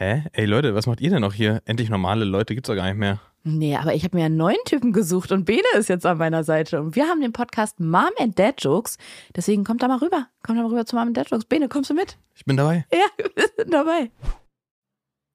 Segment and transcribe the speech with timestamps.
[0.00, 0.22] Hä?
[0.32, 1.60] Ey Leute, was macht ihr denn noch hier?
[1.64, 3.20] Endlich normale Leute gibt's doch gar nicht mehr.
[3.42, 6.44] Nee, aber ich habe mir einen neuen Typen gesucht und Bene ist jetzt an meiner
[6.44, 6.80] Seite.
[6.80, 8.96] Und wir haben den Podcast Mom and Dad Jokes.
[9.34, 10.28] Deswegen kommt da mal rüber.
[10.44, 11.46] Kommt da mal rüber zu Mom and Dad Jokes.
[11.46, 12.16] Bene, kommst du mit?
[12.36, 12.86] Ich bin dabei.
[12.92, 14.12] Ja, wir sind dabei.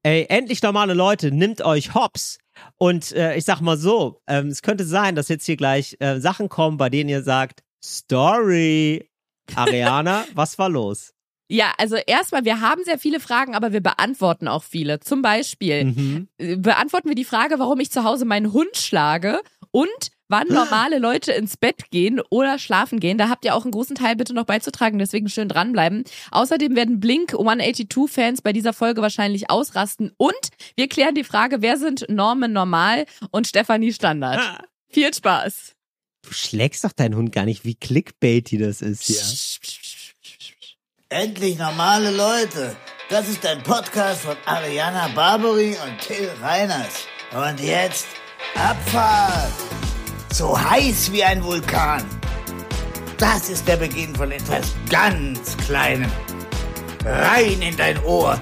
[0.02, 2.38] Ey, endlich normale Leute, nimmt euch Hops.
[2.78, 6.22] Und äh, ich sag mal so, ähm, es könnte sein, dass jetzt hier gleich äh,
[6.22, 9.10] Sachen kommen, bei denen ihr sagt, Story.
[9.56, 11.14] Ariana, was war los?
[11.50, 15.00] Ja, also erstmal, wir haben sehr viele Fragen, aber wir beantworten auch viele.
[15.00, 16.28] Zum Beispiel Mhm.
[16.38, 19.40] äh, beantworten wir die Frage, warum ich zu Hause meinen Hund schlage
[19.72, 19.90] und
[20.30, 23.18] wann normale Leute ins Bett gehen oder schlafen gehen.
[23.20, 26.06] Da habt ihr auch einen großen Teil bitte noch beizutragen, deswegen schön dranbleiben.
[26.32, 30.34] Außerdem werden Blink 182-Fans bei dieser Folge wahrscheinlich ausrasten und
[30.76, 34.40] wir klären die Frage, wer sind Norman Normal und Stefanie Standard.
[34.90, 35.74] Viel Spaß.
[36.26, 39.18] Du schlägst doch deinen Hund gar nicht, wie clickbaity das ist hier.
[41.14, 42.76] Endlich normale Leute.
[43.08, 47.06] Das ist ein Podcast von Ariana Barbary und Till Reiners.
[47.32, 48.08] Und jetzt
[48.56, 49.54] Abfahrt.
[50.34, 52.04] So heiß wie ein Vulkan.
[53.20, 56.12] Das ist der Beginn von etwas ganz Kleinem.
[57.06, 58.42] Rein in dein Ohr.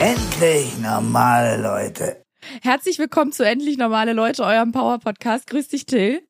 [0.00, 2.24] Endlich normale Leute.
[2.62, 5.46] Herzlich willkommen zu Endlich Normale Leute, eurem Power-Podcast.
[5.46, 6.20] Grüß dich, Till.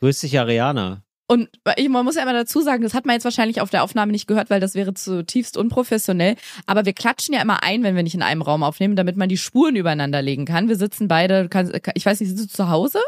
[0.00, 1.04] Grüß dich, Ariana.
[1.30, 3.84] Und ich, man muss ja immer dazu sagen, das hat man jetzt wahrscheinlich auf der
[3.84, 6.34] Aufnahme nicht gehört, weil das wäre zutiefst unprofessionell.
[6.66, 9.28] Aber wir klatschen ja immer ein, wenn wir nicht in einem Raum aufnehmen, damit man
[9.28, 10.66] die Spuren übereinander legen kann.
[10.66, 12.98] Wir sitzen beide, du kannst, ich weiß nicht, sitzt du zu Hause?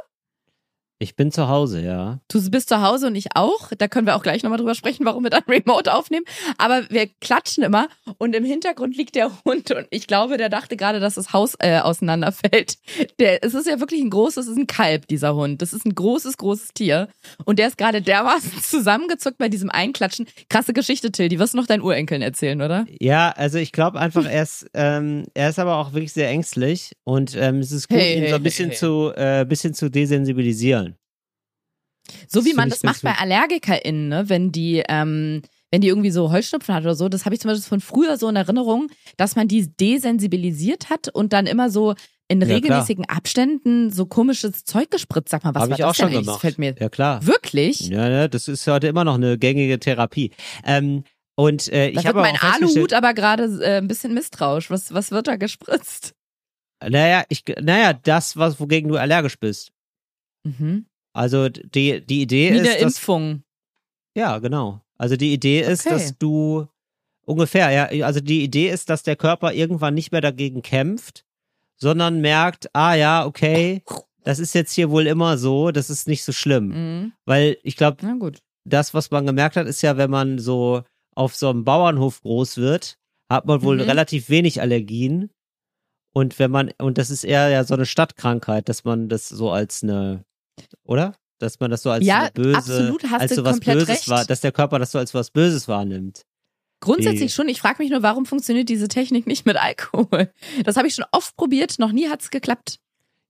[1.02, 2.20] Ich bin zu Hause, ja.
[2.28, 3.72] Du bist zu Hause und ich auch.
[3.76, 6.24] Da können wir auch gleich nochmal drüber sprechen, warum wir dann Remote aufnehmen.
[6.58, 10.76] Aber wir klatschen immer und im Hintergrund liegt der Hund und ich glaube, der dachte
[10.76, 12.76] gerade, dass das Haus äh, auseinanderfällt.
[13.18, 15.60] Der, es ist ja wirklich ein großes, es ist ein Kalb, dieser Hund.
[15.60, 17.08] Das ist ein großes, großes Tier.
[17.44, 20.28] Und der ist gerade dermaßen zusammengezuckt bei diesem Einklatschen.
[20.48, 21.28] Krasse Geschichte, Till.
[21.28, 22.86] Die wirst du noch deinen Urenkeln erzählen, oder?
[23.00, 26.92] Ja, also ich glaube einfach, er ist, ähm, er ist aber auch wirklich sehr ängstlich
[27.02, 29.74] und ähm, es ist gut, Hey, ihn hey, so ein bisschen hey, zu, äh, bisschen
[29.74, 30.91] zu desensibilisieren.
[32.28, 33.14] So wie Das man das macht bei.
[33.18, 34.28] AllergikerInnen, ne?
[34.28, 37.50] wenn die, ähm, wenn die irgendwie so Heuschnupfen hat oder so, das habe ich zum
[37.50, 41.94] Beispiel von früher so in Erinnerung, dass man die desensibilisiert hat und dann immer so
[42.28, 45.30] in Ja, regelmäßigen Abständen so komisches Zeug gespritzt.
[45.30, 46.26] Sag mal, was Habe war ich auch das schon denn eigentlich?
[46.26, 46.40] Das gemacht.
[46.40, 47.26] fällt mir Ja, klar.
[47.26, 47.80] wirklich.
[47.88, 50.30] Ja, ne, das ist heute immer noch eine gängige Therapie.
[50.64, 51.04] Ähm,
[51.34, 54.70] und äh, ich habe mein auch Aluhut aber gerade äh, ein bisschen misstrauisch.
[54.70, 56.14] Was, was wird da gespritzt?
[56.86, 59.72] naja, ich, naja, das, was, wogegen du allergisch bist.
[60.44, 60.86] Mhm.
[61.12, 63.42] Also die, die Idee Wie eine ist, dass, Impfung.
[64.14, 64.80] ja, genau.
[64.98, 65.94] Also die Idee ist, Okay.
[65.94, 66.66] dass du
[67.24, 71.24] ungefähr, ja, also die Idee ist, dass der Körper irgendwann nicht mehr dagegen kämpft,
[71.76, 73.82] sondern merkt, ah ja, okay,
[74.24, 76.68] das ist jetzt hier wohl immer so, das ist nicht so schlimm.
[76.68, 77.12] Mhm.
[77.24, 78.32] Weil ich glaube,
[78.64, 80.82] das, was man gemerkt hat, ist ja, wenn man so
[81.14, 82.96] auf so einem Bauernhof groß wird,
[83.28, 83.82] hat man wohl Mhm.
[83.82, 85.30] relativ wenig Allergien.
[86.14, 89.50] Und wenn man, und das ist eher ja so eine Stadtkrankheit, dass man das so
[89.50, 90.24] als eine,
[90.84, 91.14] oder?
[91.38, 94.08] Dass man das so als Ja, böse, absolut, hast als so was Böses recht.
[94.08, 96.22] war, dass der Körper das so als was Böses wahrnimmt.
[96.80, 97.48] Grundsätzlich Die- schon.
[97.48, 100.32] Ich frage mich nur, warum funktioniert diese Technik nicht mit Alkohol?
[100.64, 102.78] Das habe ich schon oft probiert, noch nie hat's geklappt.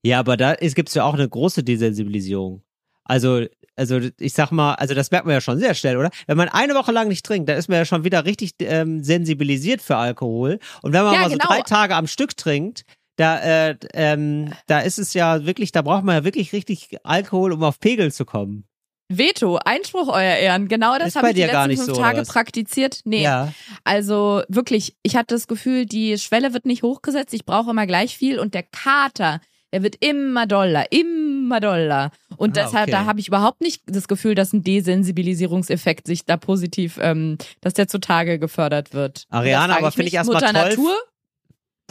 [0.04, 2.62] Ja, aber da gibt es ja auch eine große Desensibilisierung.
[3.04, 3.44] Also,
[3.76, 6.10] also ich sag mal, also das merkt man ja schon sehr schnell, oder?
[6.26, 9.02] Wenn man eine Woche lang nicht trinkt, dann ist man ja schon wieder richtig ähm,
[9.04, 10.58] sensibilisiert für Alkohol.
[10.82, 11.44] Und wenn man Ja, mal genau.
[11.44, 12.84] so drei Tage am Stück trinkt,
[13.16, 17.52] da, äh, ähm, da ist es ja wirklich, da braucht man ja wirklich richtig Alkohol,
[17.52, 18.64] um auf Pegel zu kommen.
[19.08, 20.68] Veto, Einspruch, euer Ehren.
[20.68, 23.00] Genau das habe ich die letzten nicht fünf so, Tage praktiziert.
[23.04, 23.52] Nee, Ja.
[23.84, 27.34] also wirklich, ich hatte das Gefühl, die Schwelle wird nicht hochgesetzt.
[27.34, 29.40] Ich brauche immer gleich viel und der Kater,
[29.74, 32.10] der wird immer doller, immer doller.
[32.38, 32.92] Und Ah, deshalb, okay.
[32.92, 37.74] da habe ich überhaupt nicht das Gefühl, dass ein Desensibilisierungseffekt sich da positiv, ähm, dass
[37.74, 39.26] der zutage gefördert wird.
[39.28, 40.68] Ariana, aber finde ich erstmal Mutter toll.
[40.70, 40.94] Natur?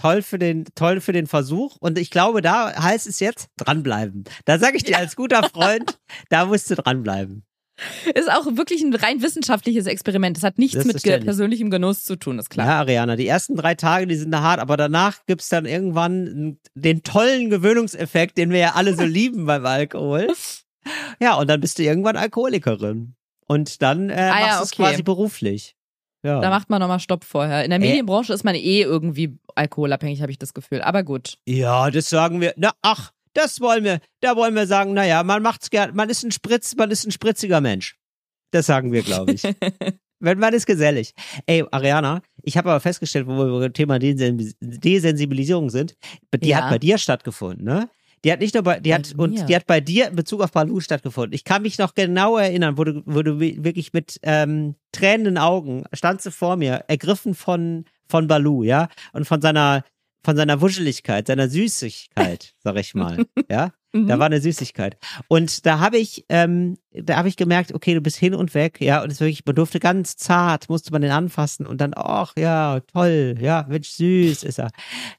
[0.02, 1.78] Toll für den, toll für den Versuch.
[1.80, 4.24] Und ich glaube, da heißt es jetzt dranbleiben.
[4.46, 7.44] Da sage ich dir als guter Freund, da musst du dranbleiben.
[8.16, 10.38] Ist auch wirklich ein rein wissenschaftliches Experiment.
[10.38, 12.66] Das hat nichts mit ge persönlichem Genuss zu tun, ist klar.
[12.68, 16.58] Ja, Ariana, die ersten drei Tage, die sind da hart, aber danach gibt's dann irgendwann
[16.74, 20.34] den tollen Gewöhnungseffekt, den wir ja alle so lieben beim Alkohol.
[21.20, 23.16] Ja, und dann bist du irgendwann Alkoholikerin.
[23.47, 24.84] Und dann äh, Ah ja, machst du es okay.
[24.84, 25.76] quasi beruflich.
[26.23, 26.40] Ja.
[26.40, 27.64] Da macht man nochmal Stopp vorher.
[27.64, 27.84] In der Äh.
[27.84, 30.82] Medienbranche ist man eh irgendwie alkoholabhängig, habe ich das Gefühl.
[30.82, 31.38] Aber gut.
[31.47, 32.53] ja, das sagen wir.
[32.58, 34.00] Na, ach, das wollen wir.
[34.20, 35.96] Da wollen wir sagen, naja, man macht's gern.
[35.96, 37.97] Man ist ein Spritz, man ist ein spritziger Mensch.
[38.52, 39.44] Das sagen wir, glaube ich.
[40.23, 41.14] Wenn man ist gesellig.
[41.47, 45.96] Ey, Ariana, ich habe aber festgestellt, wo wir beim Thema Desen- Desensibilisierung sind,
[46.35, 46.58] die Ja.
[46.64, 47.90] hat bei dir stattgefunden, ne?
[48.23, 49.46] Die hat nicht nur bei, die Bei hat, und mir?
[49.46, 51.34] die hat bei dir in Bezug auf Balu stattgefunden.
[51.34, 55.38] Ich kann mich noch genau erinnern, wo du, wo du wi- wirklich mit ähm, tränenden
[55.38, 59.84] Augen standst du vor mir, ergriffen von, von Balu, ja, und von seiner
[60.23, 63.72] von seiner Wuscheligkeit, seiner Süßigkeit, sag ich mal, ja.
[63.91, 64.08] Mhm.
[64.08, 64.96] Da war eine Süßigkeit.
[65.28, 68.79] Und da habe ich, ähm, da habe ich gemerkt, okay, du bist hin und weg,
[68.82, 72.34] ja, und es wirklich, man durfte ganz zart, musste man den anfassen und dann, ach
[72.38, 74.70] ja, toll, ja, Mensch, süß ist er.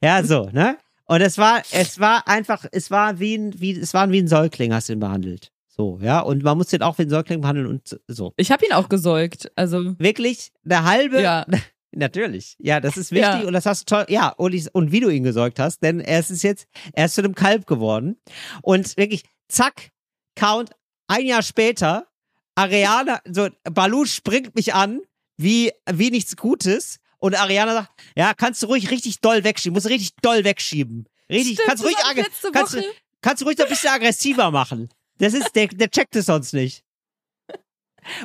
[0.03, 0.79] Ja, so, ne?
[1.07, 4.29] Und es war, es war einfach, es war wie ein, wie, es war wie ein
[4.29, 5.53] Säugling, hast du ihn behandelt.
[5.69, 8.33] So, ja, und man muss den auch wie ein Säugling behandeln und so.
[8.37, 9.51] Ich habe ihn auch gesäugt.
[9.57, 11.47] Also, Wirklich, eine halbe, ja.
[11.95, 12.57] Natürlich.
[12.59, 13.47] Ja, das ist wichtig Ja.
[13.47, 14.07] und das hast du toll.
[14.09, 17.15] Ja, und, ich, und wie du ihn gesäugt hast, denn er ist jetzt, er ist
[17.15, 18.17] zu einem Kalb geworden.
[18.63, 19.91] Und wirklich, zack,
[20.35, 20.71] Count,
[21.07, 22.07] ein Jahr später,
[22.55, 25.01] Ariana, so, Balu springt mich an,
[25.37, 26.99] wie, wie nichts Gutes.
[27.23, 31.07] Und Ariana sagt, ja, kannst du ruhig richtig doll wegschieben, musst du richtig doll wegschieben.
[31.31, 32.83] Richtig, Stimmt, kannst du ruhig, das kannst, du-
[33.21, 34.89] kannst du ruhig ein bisschen aggressiver machen.
[35.19, 36.83] Das ist, der, der checkt es sonst nicht.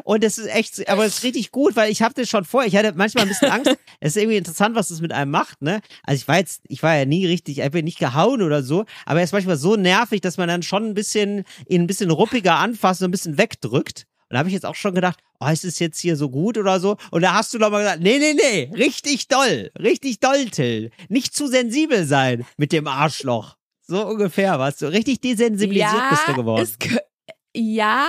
[0.03, 2.75] Und das ist echt, aber es ist richtig gut, weil ich hatte schon vor, ich
[2.75, 3.77] hatte manchmal ein bisschen Angst.
[3.99, 5.81] Es ist irgendwie interessant, was das mit einem macht, ne?
[6.03, 8.85] Also ich war jetzt, ich war ja nie richtig, ich bin nicht gehauen oder so,
[9.05, 12.09] aber er ist manchmal so nervig, dass man dann schon ein bisschen, ihn ein bisschen
[12.11, 14.05] ruppiger anfasst und ein bisschen wegdrückt.
[14.29, 16.57] Und da habe ich jetzt auch schon gedacht, oh, ist es jetzt hier so gut
[16.57, 16.97] oder so?
[17.11, 20.91] Und da hast du noch mal gesagt, nee, nee, nee, richtig doll, richtig doll, Till.
[21.07, 23.55] Nicht zu sensibel sein mit dem Arschloch.
[23.81, 24.87] So ungefähr warst du.
[24.87, 26.67] Richtig desensibilisiert bist du geworden.
[27.55, 28.07] Ja,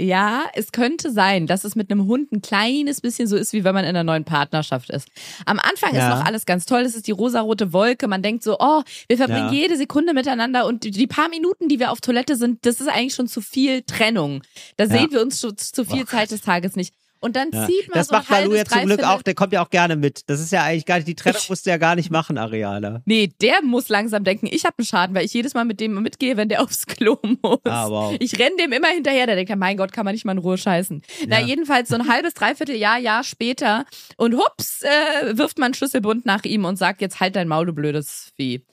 [0.00, 3.64] ja, es könnte sein, dass es mit einem Hund ein kleines bisschen so ist, wie
[3.64, 5.08] wenn man in einer neuen Partnerschaft ist.
[5.46, 6.12] Am Anfang Ja.
[6.12, 9.16] ist noch alles ganz toll, es ist die rosarote Wolke, man denkt so, oh, wir
[9.16, 9.60] verbringen Ja.
[9.60, 12.88] jede Sekunde miteinander und die, die paar Minuten, die wir auf Toilette sind, das ist
[12.88, 14.42] eigentlich schon zu viel Trennung.
[14.76, 14.90] Da Ja.
[14.90, 16.94] sehen wir uns zu, zu viel Oh Zeit des Tages nicht.
[17.22, 17.66] Und dann Ja.
[17.66, 19.68] zieht man Das so ein macht Balu ja zum Glück auch, der kommt ja auch
[19.68, 20.22] gerne mit.
[20.30, 23.02] Das ist ja eigentlich gar nicht, die Trennung musst du ja gar nicht machen, Ariana.
[23.04, 26.00] Nee, der muss langsam denken, ich habe einen Schaden, weil ich jedes Mal mit dem
[26.02, 27.58] mitgehe, wenn der aufs Klo muss.
[27.64, 28.16] Ah, wow.
[28.18, 30.38] Ich renn dem immer hinterher, der denkt, ja, mein Gott, kann man nicht mal in
[30.38, 31.02] Ruhe scheißen.
[31.28, 31.46] Na, Ja.
[31.46, 33.84] jedenfalls so ein halbes, dreiviertel Jahr, Jahr später
[34.16, 37.66] und hups, äh, wirft man einen Schlüsselbund nach ihm und sagt, jetzt halt dein Maul,
[37.66, 38.64] du blödes Vieh.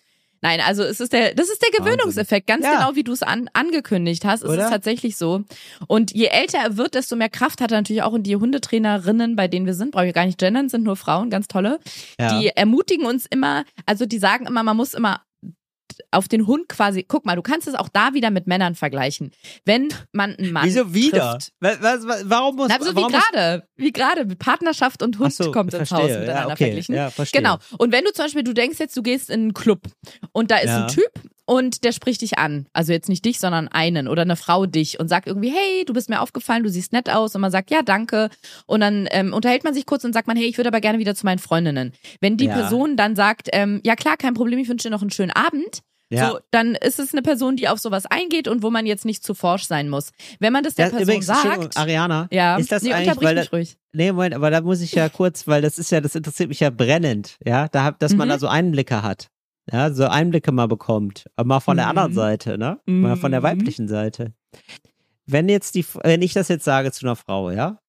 [0.48, 2.74] Nein, also es ist der, das ist der Gewöhnungseffekt, ganz Ja.
[2.80, 4.44] genau wie du es an, angekündigt hast.
[4.44, 4.66] Es Oder?
[4.66, 5.44] ist tatsächlich so.
[5.88, 8.14] Und je älter er wird, desto mehr Kraft hat er natürlich auch.
[8.14, 11.30] Und die Hundetrainerinnen, bei denen wir sind, brauche ich gar nicht gendern, sind nur Frauen,
[11.30, 11.80] ganz tolle.
[12.20, 12.40] Ja.
[12.40, 15.22] Die ermutigen uns immer, also die sagen immer, man muss immer
[16.12, 19.32] auf den Hund quasi, guck mal, du kannst es auch da wieder mit Männern vergleichen.
[19.66, 21.34] Wenn man einen Mann Wieso wieder?
[21.34, 21.52] trifft.
[21.60, 25.52] Was, was, warum muss, Na, so wie gerade, wie gerade, mit Partnerschaft und Hund so,
[25.52, 25.98] kommt ins verstehe.
[25.98, 26.56] Haus miteinander ja, okay.
[26.66, 26.96] verglichen.
[26.96, 27.42] Ja, verstehe.
[27.42, 27.58] Genau.
[27.78, 29.82] Und wenn du zum Beispiel, du denkst jetzt, du gehst in einen Club
[30.32, 30.84] und da ist Ja.
[30.84, 31.12] ein Typ
[31.48, 32.68] und der spricht dich an.
[32.74, 35.94] Also jetzt nicht dich, sondern einen oder eine Frau dich und sagt irgendwie, hey, du
[35.94, 37.34] bist mir aufgefallen, du siehst nett aus.
[37.34, 38.30] Und man sagt, ja, danke.
[38.68, 41.00] Und dann ähm, unterhält man sich kurz und sagt man, hey, ich würde aber gerne
[41.00, 41.94] wieder zu meinen Freundinnen.
[42.22, 42.54] Wenn die Ja.
[42.54, 45.80] Person dann sagt, ähm, ja klar, kein Problem, ich wünsche dir noch einen schönen Abend.
[46.10, 46.30] Ja.
[46.32, 49.24] So, dann ist es eine Person, die auf sowas eingeht und wo man jetzt nicht
[49.26, 50.12] zu forsch sein muss.
[50.40, 53.36] Wenn man das der Das, Person übrigens, sagt, Ariana, ja, ist das nee, eigentlich, weil
[53.36, 53.78] mich das, ruhig.
[53.92, 56.62] nee, Moment, aber da muss ich ja kurz, weil das ist ja, das interessiert mich
[56.62, 58.32] ja brennend, ja, da hab, dass man Mhm.
[58.32, 59.28] da so Einblicke hat.
[59.72, 61.26] Ja, so Einblicke mal bekommt.
[61.36, 61.90] Aber mal von der Mhm.
[61.90, 62.80] anderen Seite, ne?
[62.86, 63.46] Mal von der Mhm.
[63.46, 64.34] weiblichen Seite.
[65.26, 67.80] Wenn jetzt die, wenn ich das jetzt sage zu einer Frau, ja?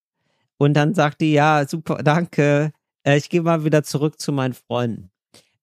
[0.57, 2.73] Und dann sagt die, ja, super, danke,
[3.05, 5.11] äh, ich gehe mal wieder zurück zu meinen Freunden.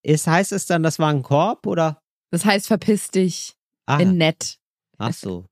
[0.03, 2.01] Ist, heißt es dann, das war ein Korb oder?
[2.31, 3.55] Das heißt, verpiss dich
[3.87, 4.57] Ah, in nett.
[4.97, 5.45] ach so.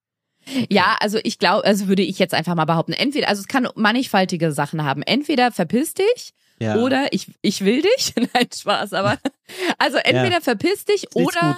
[0.69, 3.67] Ja, also ich glaube, also würde ich jetzt einfach mal behaupten, entweder, also es kann
[3.75, 5.01] mannigfaltige Sachen haben.
[5.01, 6.75] Entweder verpiss dich Ja.
[6.77, 8.13] oder ich, ich will dich.
[8.33, 9.17] Nein, Spaß, aber
[9.77, 11.55] also entweder verpiss dich oder,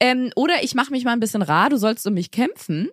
[0.00, 2.90] ähm, oder ich mache mich mal ein bisschen rar, du sollst um mich kämpfen.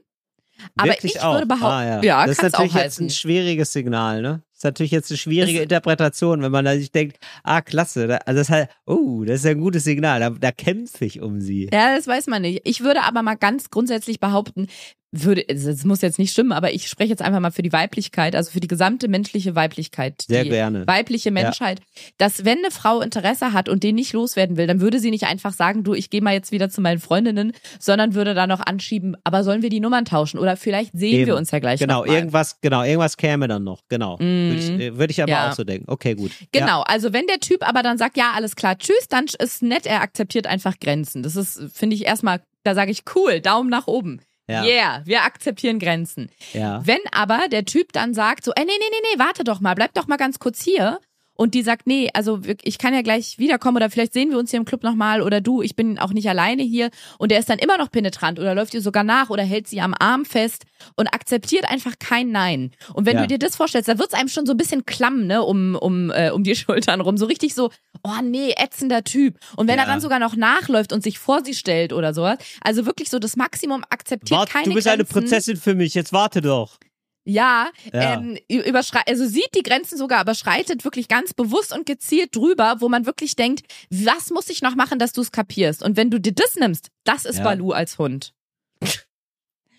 [0.77, 1.33] Aber Wirklich ich auch.
[1.33, 2.03] würde behaupten, ah, ja.
[2.03, 4.43] ja, das ist natürlich auch jetzt ein schwieriges Signal, ne?
[4.51, 8.07] Das ist natürlich jetzt eine schwierige Das- Interpretation, wenn man da sich denkt, ah, klasse,
[8.07, 11.05] da, also das ist halt, oh, das ist ja ein gutes Signal, da, da kämpfe
[11.05, 11.69] ich um sie.
[11.73, 12.61] Ja, das weiß man nicht.
[12.65, 14.67] Ich würde aber mal ganz grundsätzlich behaupten,
[15.15, 18.35] würde, es muss jetzt nicht stimmen, aber ich spreche jetzt einfach mal für die Weiblichkeit,
[18.35, 20.23] also für die gesamte menschliche Weiblichkeit.
[20.27, 20.87] Sehr die gerne.
[20.87, 21.81] Weibliche Menschheit,
[22.17, 25.25] dass wenn eine Frau Interesse hat und den nicht loswerden will, dann würde sie nicht
[25.25, 28.59] einfach sagen, du, ich gehe mal jetzt wieder zu meinen Freundinnen, sondern würde da noch
[28.59, 31.27] anschieben, aber sollen wir die Nummern tauschen oder vielleicht sehen Eben.
[31.27, 34.17] wir uns ja gleich Genau, irgendwas, genau, irgendwas käme dann noch, genau.
[34.19, 34.79] Würde ich, Mhm.
[34.81, 35.49] äh, würde ich aber Ja.
[35.51, 35.85] auch so denken.
[35.87, 36.31] Okay, gut.
[36.51, 39.85] Genau, also wenn der Typ aber dann sagt, ja, alles klar, tschüss, dann ist nett,
[39.85, 41.21] er akzeptiert einfach Grenzen.
[41.21, 44.21] Das ist, finde ich erstmal, da sage ich cool, Daumen nach oben.
[44.47, 44.63] Ja.
[44.63, 46.29] Yeah, wir akzeptieren Grenzen.
[46.53, 46.81] Ja.
[46.85, 49.73] Wenn aber der Typ dann sagt, so, ey, nee, nee, nee, nee, warte doch mal,
[49.73, 50.99] bleib doch mal ganz kurz hier.
[51.35, 54.51] Und die sagt, nee, also ich kann ja gleich wiederkommen oder vielleicht sehen wir uns
[54.51, 56.91] hier im Club nochmal oder du, ich bin auch nicht alleine hier.
[57.17, 59.81] Und der ist dann immer noch penetrant oder läuft ihr sogar nach oder hält sie
[59.81, 62.71] am Arm fest und akzeptiert einfach kein Nein.
[62.93, 63.21] Und wenn Ja.
[63.23, 66.11] du dir das vorstellst, da wird's einem schon so ein bisschen klamm, ne, um, um,
[66.11, 67.17] äh, um die Schultern rum.
[67.17, 67.71] So richtig so,
[68.03, 69.37] oh nee, ätzender Typ.
[69.55, 69.83] Und wenn Ja.
[69.85, 73.17] er dann sogar noch nachläuft und sich vor sie stellt oder sowas, also wirklich so
[73.17, 75.13] das Maximum akzeptiert Warte, keine du bist eine Grenzen.
[75.13, 76.77] Prinzessin für mich, jetzt warte doch.
[77.25, 78.15] Ja, Ja.
[78.15, 82.75] Ähm, überschrei also sieht die Grenzen sogar, aber schreitet wirklich ganz bewusst und gezielt drüber,
[82.79, 85.83] wo man wirklich denkt, was muss ich noch machen, dass du es kapierst?
[85.83, 87.43] Und wenn du dir das nimmst, das ist Ja.
[87.45, 88.33] Balu als Hund.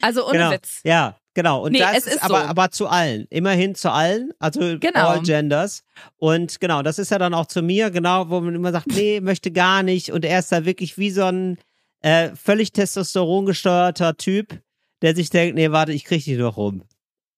[0.01, 0.51] Also ohne genau.
[0.51, 0.81] Witz.
[0.85, 1.65] Ja, genau.
[1.65, 2.47] Und Nee, das ist aber, so.
[2.47, 3.27] aber zu allen.
[3.31, 4.33] Immerhin zu allen.
[4.39, 5.09] Also Genau.
[5.09, 5.83] all genders.
[6.17, 9.21] Und genau, das ist ja dann auch zu mir, genau, wo man immer sagt, nee,
[9.21, 10.13] möchte gar nicht.
[10.13, 11.59] Und er ist da wirklich wie so ein
[12.01, 14.61] äh, völlig testosterongesteuerter Typ,
[15.01, 16.83] der sich denkt, nee, warte, ich krieg dich noch rum.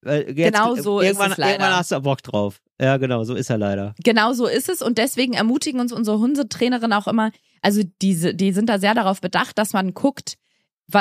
[0.04, 1.52] Äh, Jetzt, Genau so ist irgendwann, es leider.
[1.52, 2.60] Irgendwann hast du Bock drauf.
[2.80, 3.94] Ja, genau, so ist er leider.
[4.04, 7.30] Genau so ist es und deswegen ermutigen uns unsere Hundetrainerin auch immer,
[7.62, 10.36] also diese, die sind da sehr darauf bedacht, dass man guckt,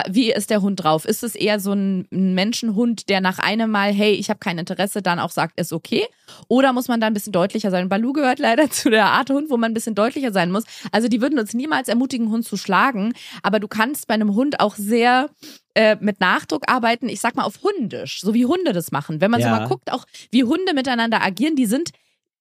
[0.10, 1.06] wie ist der Hund drauf?
[1.06, 5.04] Ist es eher so ein Menschenhund, der nach einem Mal, hey, ich habe kein Interesse,
[5.04, 6.08] dann auch sagt, ist okay?
[6.48, 7.88] Oder muss man da ein bisschen deutlicher sein?
[7.88, 10.64] Balu gehört leider zu der Art Hund, wo man ein bisschen deutlicher sein muss.
[10.92, 14.60] Also die würden uns niemals ermutigen, Hund zu schlagen, aber du kannst bei einem Hund
[14.60, 15.30] auch sehr
[15.76, 19.22] äh, mit Nachdruck arbeiten, ich sag mal auf hundisch, so wie Hunde das machen.
[19.22, 19.60] Wenn man so Ja.
[19.60, 21.92] mal guckt, auch wie Hunde miteinander agieren, die sind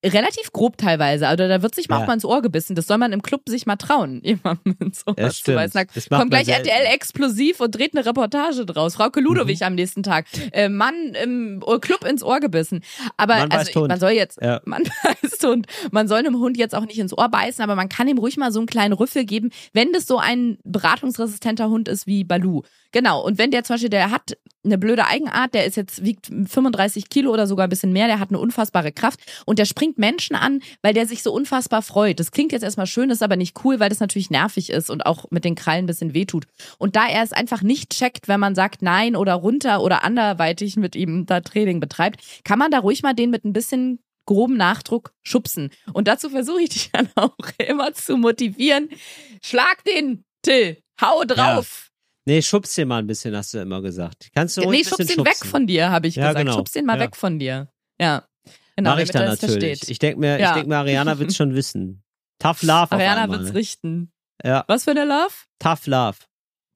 [0.05, 1.27] relativ grob teilweise.
[1.29, 2.03] Also da wird sich mal Ja.
[2.03, 2.75] auch mal ins Ohr gebissen.
[2.77, 6.11] Das soll man im Club sich mal trauen, jemandem ins Ohr Das zu macht kommt
[6.11, 6.69] man gleich selten.
[6.69, 8.95] RTL explosiv und dreht eine Reportage draus.
[8.97, 10.27] Frauke Ludowig am nächsten Tag.
[10.53, 12.83] Äh, Mann im Club ins Ohr gebissen.
[13.17, 13.89] Aber beißt also, Hund.
[13.89, 14.61] man soll jetzt, Ja.
[14.67, 15.67] man beißt Hund.
[15.91, 18.37] Man soll einem Hund jetzt auch nicht ins Ohr beißen, aber man kann ihm ruhig
[18.37, 22.63] mal so einen kleinen Rüffel geben, wenn das so ein beratungsresistenter Hund ist wie Balu.
[22.93, 23.23] Genau.
[23.25, 27.09] Und wenn der zum Beispiel, der hat eine blöde Eigenart, der ist jetzt, wiegt 35
[27.09, 30.37] Kilo oder sogar ein bisschen mehr, der hat eine unfassbare Kraft und der springt Menschen
[30.37, 32.21] an, weil der sich so unfassbar freut.
[32.21, 35.07] Das klingt jetzt erstmal schön, ist aber nicht cool, weil das natürlich nervig ist und
[35.07, 36.47] auch mit den Krallen ein bisschen wehtut.
[36.79, 40.77] Und da er es einfach nicht checkt, wenn man sagt nein oder runter oder anderweitig
[40.77, 44.57] mit ihm da Training betreibt, kann man da ruhig mal den mit ein bisschen groben
[44.57, 45.71] Nachdruck schubsen.
[45.93, 48.89] Und dazu versuche ich dich dann auch immer zu motivieren.
[49.43, 50.79] Schlag den, Till.
[51.01, 51.91] Hau drauf.
[52.27, 54.31] Nee, schubst den mal ein bisschen, hast du immer gesagt.
[54.35, 55.51] Kannst du ruhig nee, schubst ihn weg schubsen.
[55.51, 56.39] von dir, habe ich Ja, gesagt.
[56.47, 56.57] genau.
[56.57, 57.05] Schubst ihn mal Ja.
[57.05, 57.69] weg von dir.
[58.01, 58.25] Ja.
[58.77, 59.79] Genau, Mach ich damit dann er das natürlich.
[59.79, 59.91] versteht.
[59.91, 60.55] Ich denke mir, ich Ja.
[60.55, 62.03] denk mir, Ariana wird's schon wissen.
[62.39, 63.41] Tough Love Ariana einmal.
[63.41, 64.11] wird's richten.
[64.45, 65.33] Ja, Was für eine Love?
[65.59, 66.17] Tough Love.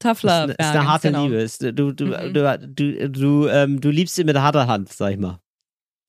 [0.01, 0.53] Tough Ist, Love.
[0.53, 1.25] ist ja, eine harte genau.
[1.25, 1.37] Liebe.
[1.37, 2.33] Ist, du, du, Mhm.
[2.35, 5.41] du, du, du, ähm, du liebst ihn mit harter Hand, sag ich mal.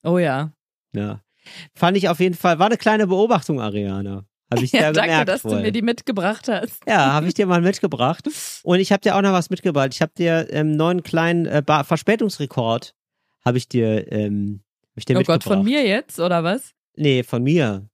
[0.04, 0.52] Oh ja.
[0.94, 1.22] Ja.
[1.74, 4.26] Fand ich auf jeden Fall, war eine kleine Beobachtung, Ariana.
[4.52, 5.66] Habe ich Ja, ja, danke, gemerkt dass du vorher.
[5.66, 6.82] mir die mitgebracht hast.
[6.88, 8.28] Ja, habe ich dir mal mitgebracht.
[8.64, 9.90] Und ich habe dir auch noch was mitgebracht.
[9.94, 12.96] Ich habe dir ähm, neuen kleinen äh, Verspätungsrekord
[13.46, 15.44] habe ich dir, ähm, hab ich dir Oh mitgebracht.
[15.46, 16.74] Gott, von mir jetzt, oder was?
[16.96, 17.88] Nee, von mir.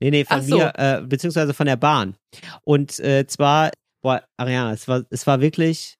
[0.00, 0.56] Nee, nee, von Ach so.
[0.58, 2.16] mir, äh, beziehungsweise von der Bahn.
[2.62, 3.70] Und äh, zwar,
[4.02, 5.96] boah, Ariana, es war, es war wirklich,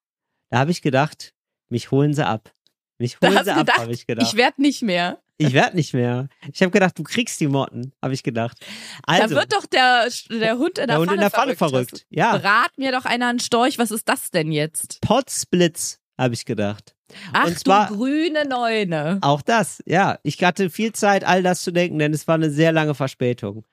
[0.51, 1.33] da habe ich gedacht,
[1.69, 2.53] mich holen sie ab.
[2.99, 4.27] Mich Da holen sie du ab, habe ich gedacht.
[4.31, 5.19] Ich werd nicht mehr.
[5.39, 6.29] Ich werde nicht mehr.
[6.53, 8.59] Ich habe gedacht, du kriegst die Motten, habe ich gedacht.
[9.03, 11.57] Also, da wird doch der, der Hund in der, der Hund Pfanne, in der Pfanne
[11.57, 11.91] verrückt.
[11.91, 12.07] verrückt.
[12.11, 13.79] Ja, Brat mir doch einer einen Storch.
[13.79, 15.01] Was ist das denn jetzt?
[15.03, 16.95] Potsblitz, habe ich gedacht.
[17.33, 19.19] Ach Und zwar- du grüne Neune.
[19.21, 20.19] Auch das, ja.
[20.23, 23.67] Ich hatte viel Zeit, all das zu denken, denn es war eine sehr lange Verspätung.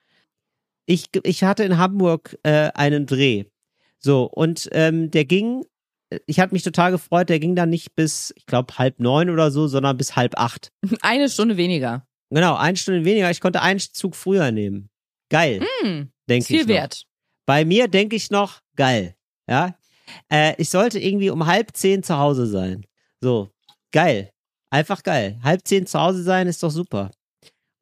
[0.86, 3.44] Ich, ich hatte in Hamburg äh, einen Dreh.
[3.98, 5.64] So, und ähm, der ging,
[6.26, 9.50] ich hatte mich total gefreut, der ging dann nicht bis, ich glaube, halb neun oder
[9.50, 10.70] so, sondern bis halb acht.
[11.02, 12.06] Eine Stunde weniger.
[12.30, 13.30] Genau, eine Stunde weniger.
[13.30, 14.88] Ich konnte einen Zug früher nehmen.
[15.30, 16.62] Geil, Hm, denke viel ich.
[16.66, 16.74] Noch.
[16.74, 17.04] wert.
[17.46, 19.14] Bei mir denke ich noch, geil.
[19.48, 19.76] Ja.
[20.32, 22.84] Äh, ich sollte irgendwie um halb zehn zu Hause sein.
[23.20, 23.50] So,
[23.92, 24.30] geil.
[24.70, 25.38] Einfach geil.
[25.44, 27.10] Halb zehn zu Hause sein ist doch super.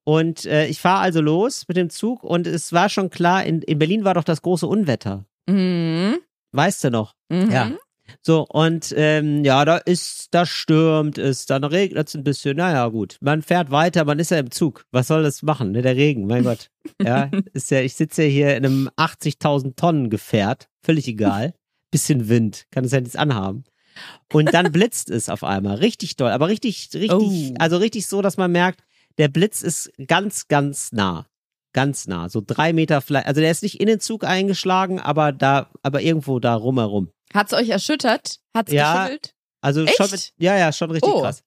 [0.04, 3.62] Und äh, ich fahre also los mit dem Zug und es war schon klar, in,
[3.62, 5.24] in Berlin war doch das große Unwetter.
[5.48, 6.18] Mhm.
[6.52, 7.14] Weißt du noch?
[7.30, 7.50] Mhm.
[7.50, 7.72] Ja.
[8.20, 12.56] So, und ähm, ja, da ist, da stürmt es, dann regnet es ein bisschen.
[12.56, 13.16] Naja, gut.
[13.20, 14.84] Man fährt weiter, man ist ja im Zug.
[14.90, 15.72] Was soll das machen?
[15.72, 15.82] Ne?
[15.82, 16.68] Der Regen, mein Gott.
[17.00, 20.68] Ja, ist ja, ich sitze ja hier in einem 80.000 Tonnen Gefährt.
[20.82, 21.54] Völlig egal.
[21.92, 23.64] Bisschen Wind, kann es ja nichts anhaben.
[24.32, 25.76] Und dann blitzt es auf einmal.
[25.76, 27.54] Richtig doll, aber richtig, richtig, Oh.
[27.58, 28.82] also richtig so, dass man merkt,
[29.18, 31.26] der Blitz ist ganz, ganz nah.
[31.72, 32.28] Ganz nah.
[32.28, 33.26] So drei Meter vielleicht.
[33.26, 37.10] Also der ist nicht in den Zug eingeschlagen, aber da, aber irgendwo da rumherum.
[37.34, 38.38] Hat's euch erschüttert?
[38.54, 39.04] Hat's Ja.
[39.06, 39.34] geschüttelt?
[39.60, 39.96] Also Echt?
[39.96, 41.20] schon mit, ja, ja, schon richtig Oh.
[41.22, 41.42] krass.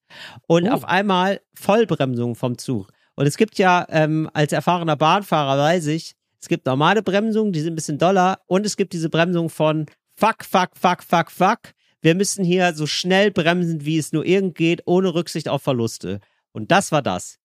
[0.47, 0.71] Und Oh.
[0.71, 2.91] auf einmal Vollbremsung vom Zug.
[3.15, 7.59] Und es gibt ja, ähm, als erfahrener Bahnfahrer weiß ich, es gibt normale Bremsungen, die
[7.61, 11.59] sind ein bisschen doller und es gibt diese Bremsung von fuck, fuck, fuck, fuck, fuck.
[12.01, 16.19] Wir müssen hier so schnell bremsen, wie es nur irgend geht, ohne Rücksicht auf Verluste.
[16.51, 17.37] Und das war das.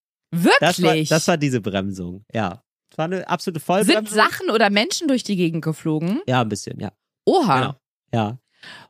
[0.61, 1.09] Das war, Wirklich?
[1.09, 2.63] das war diese Bremsung, ja.
[2.93, 4.15] Es war eine absolute Sind Vollbremsung.
[4.15, 6.21] Sachen oder Menschen durch die Gegend geflogen?
[6.27, 6.93] Ja, ein bisschen, ja.
[7.25, 7.61] Oha.
[7.61, 7.75] Genau.
[8.13, 8.39] Ja.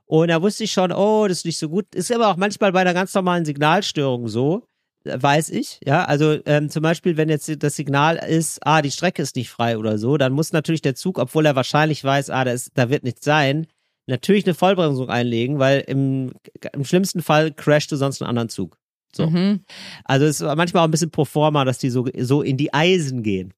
[0.07, 1.95] Und da wusste ich schon, oh, das ist nicht so gut.
[1.95, 4.65] Ist aber auch manchmal bei einer ganz normalen Signalstörung so,
[5.05, 5.79] weiß ich.
[5.85, 9.51] Ja, also ähm, zum Beispiel, wenn jetzt das Signal ist, ah, die Strecke ist nicht
[9.51, 12.73] frei oder so, dann muss natürlich der Zug, obwohl er wahrscheinlich weiß, ah, da, ist,
[12.75, 13.67] da wird nichts sein,
[14.07, 16.33] natürlich eine Vollbremsung einlegen, weil im,
[16.73, 18.77] im schlimmsten Fall crasht du sonst einen anderen Zug.
[19.13, 19.29] So.
[19.29, 19.61] Mhm.
[20.05, 22.73] Also es ist manchmal auch ein bisschen pro forma, dass die so, so in die
[22.75, 23.55] Eisen gehen.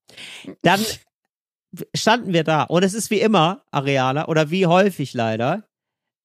[0.61, 0.79] Dann
[1.95, 5.63] standen wir da und es ist wie immer, Ariana, oder wie häufig leider,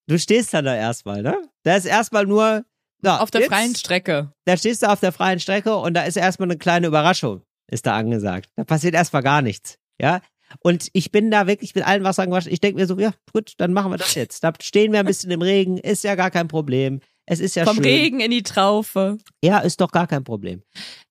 [0.08, 1.36] du stehst dann da erstmal, ne?
[1.62, 2.64] Da ist erstmal nur
[3.00, 4.32] da, Auf der jetzt, freien Strecke.
[4.44, 7.86] Da stehst du auf der freien Strecke und da ist erstmal eine kleine Überraschung, ist
[7.86, 8.50] da angesagt.
[8.56, 10.20] Da passiert erstmal gar nichts, ja?
[10.60, 12.52] Und ich bin da wirklich mit allen Wassern gewaschen.
[12.52, 14.42] Ich denke mir so, ja, gut, dann machen wir das jetzt.
[14.42, 17.00] Da stehen wir ein bisschen im Regen, ist ja gar kein Problem.
[17.26, 17.84] Es ist ja Vom schön.
[17.84, 19.18] Regen in die Traufe.
[19.44, 20.62] Ja, ist doch gar kein Problem.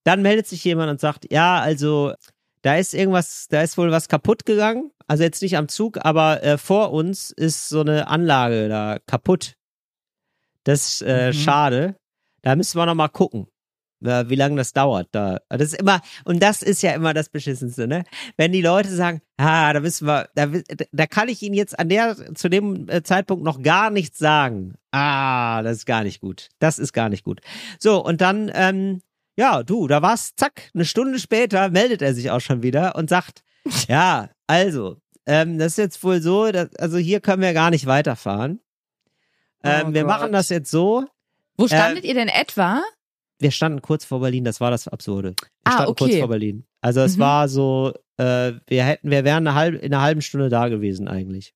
[0.04, 2.14] Dann meldet sich jemand und sagt, ja, also
[2.68, 4.92] da ist irgendwas, da ist wohl was kaputt gegangen.
[5.08, 9.54] Also jetzt nicht am Zug, aber äh, vor uns ist so eine Anlage da kaputt.
[10.66, 11.34] Das ist äh, Mhm.
[11.34, 11.96] schade.
[12.42, 13.48] Da müssen wir noch mal gucken,
[14.02, 15.08] wie lange das dauert.
[15.14, 18.04] Da, das ist immer und das ist ja immer das beschissenste, ne?
[18.36, 20.48] Wenn die Leute sagen, ah, da müssen wir, da,
[20.92, 24.76] da kann ich Ihnen jetzt an der zu dem äh, Zeitpunkt noch gar nichts sagen.
[24.92, 26.50] Ah, das ist gar nicht gut.
[26.60, 27.40] Das ist gar nicht gut.
[27.80, 29.02] So und dann ähm,
[29.38, 33.10] ja, du, da war's, zack, eine Stunde später meldet er sich auch schon wieder und
[33.10, 33.44] sagt,
[33.88, 37.86] ja, also, ähm, das ist jetzt wohl so, dass, also hier können wir gar nicht
[37.86, 38.60] weiterfahren.
[39.64, 40.10] Ähm, Oh wir Gott.
[40.10, 41.06] machen das jetzt so.
[41.58, 42.82] Wo standet ihr denn etwa?
[43.40, 45.30] Wir standen kurz vor Berlin, das war das Absurde.
[45.40, 46.20] Wir Ah, standen kurz okay.
[46.20, 46.66] vor Berlin.
[46.82, 47.22] Also es Mhm.
[47.22, 51.08] war so, äh, wir hätten, wir wären eine halbe, in einer halben Stunde da gewesen
[51.08, 51.54] eigentlich.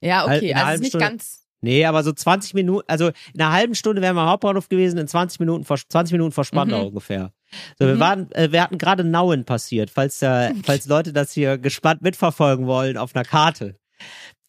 [0.00, 0.50] Ja, okay.
[0.52, 1.06] einer Also halben nicht Stunde.
[1.06, 1.43] ganz.
[1.64, 4.98] Nee, aber so 20 Minuten, also in einer halben Stunde wären wir am Hauptbahnhof gewesen,
[4.98, 6.86] in 20 Minuten vor, 20 Minuten vor Spandau Mhm.
[6.88, 7.32] ungefähr.
[7.78, 8.00] So, wir Mhm.
[8.00, 12.66] waren, äh, wir hatten gerade Nauen passiert, falls, äh, falls Leute das hier gespannt mitverfolgen
[12.66, 13.76] wollen auf einer Karte.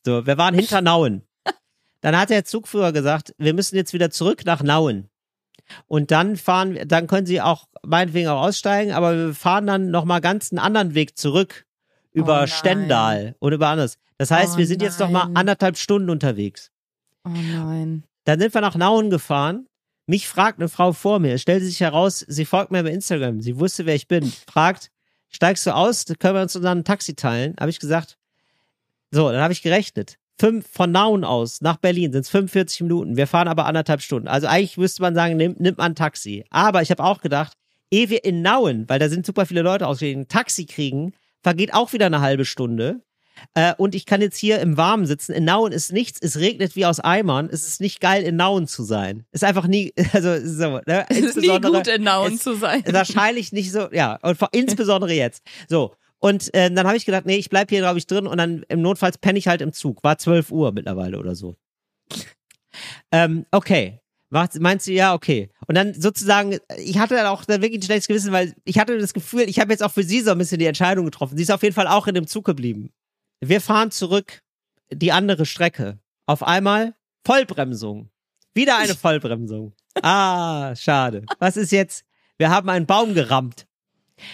[0.06, 1.24] So, wir waren hinter Nauen.
[2.02, 5.10] Dann hat der Zugführer gesagt, wir müssen jetzt wieder zurück nach Nauen.
[5.88, 9.90] Und dann fahren, wir- dann können Sie auch meinetwegen auch aussteigen, aber wir fahren dann
[9.90, 11.66] nochmal ganz einen anderen Weg zurück
[12.12, 12.48] über nein.
[12.48, 13.98] Stendal und über anders.
[14.18, 15.36] Das heißt, Oh wir sind jetzt noch mal nein.
[15.38, 16.72] anderthalb Stunden unterwegs.
[17.26, 18.04] Oh nein.
[18.24, 19.68] Dann sind wir nach Nauen gefahren.
[20.08, 23.42] Mich fragt eine Frau vor mir, stellte sich heraus, sie folgt mir bei Instagram.
[23.42, 24.32] Sie wusste, wer ich bin.
[24.48, 24.92] Fragt,
[25.30, 26.06] steigst du aus?
[26.20, 27.56] Können wir uns dann ein Taxi teilen?
[27.60, 28.18] Habe ich gesagt.
[29.10, 30.18] So, dann habe ich gerechnet.
[30.38, 33.18] Fünf, von Nauen aus nach Berlin sind es 45 Minuten.
[33.18, 34.28] Wir fahren aber anderthalb Stunden.
[34.28, 36.44] Also eigentlich müsste man sagen, nimm, nimmt man ein Taxi.
[36.50, 37.54] Aber ich habe auch gedacht,
[37.90, 41.74] ehe wir in Nauen, weil da sind super viele Leute ausgegangen, ein Taxi kriegen, vergeht
[41.74, 43.02] auch wieder eine halbe Stunde.
[43.54, 45.34] Äh, und ich kann jetzt hier im Warmen sitzen.
[45.34, 47.50] In Nauen ist nichts, es regnet wie aus Eimern.
[47.52, 49.26] Es ist nicht geil, in Nauen zu sein.
[49.32, 51.06] Ist einfach nie, also so, ne?
[51.10, 52.84] Es ist nie gut, in Nauen zu sein.
[52.88, 54.18] Wahrscheinlich nicht so, ja.
[54.22, 55.44] Und vor, insbesondere jetzt.
[55.68, 55.96] So.
[56.20, 58.64] Und äh, dann habe ich gedacht, nee, ich bleib hier, glaube ich, drin und dann
[58.70, 60.04] im Notfall penne ich halt im Zug.
[60.04, 61.56] War 12 Uhr mittlerweile oder so.
[63.12, 64.00] Ähm, okay.
[64.32, 65.50] Meinst du, ja, okay.
[65.68, 68.98] Und dann sozusagen, ich hatte dann auch dann wirklich ein schlechtes Gewissen, weil ich hatte
[68.98, 71.38] das Gefühl, ich habe jetzt auch für sie so ein bisschen die Entscheidung getroffen.
[71.38, 72.92] Sie ist auf jeden Fall auch in dem Zug geblieben.
[73.50, 74.42] Wir fahren zurück
[74.92, 76.00] die andere Strecke.
[76.26, 78.10] Auf einmal Vollbremsung.
[78.54, 79.74] Wieder eine Vollbremsung.
[80.02, 81.26] Ah, schade.
[81.40, 82.06] Was ist jetzt?
[82.38, 83.68] Wir haben einen Baum gerammt.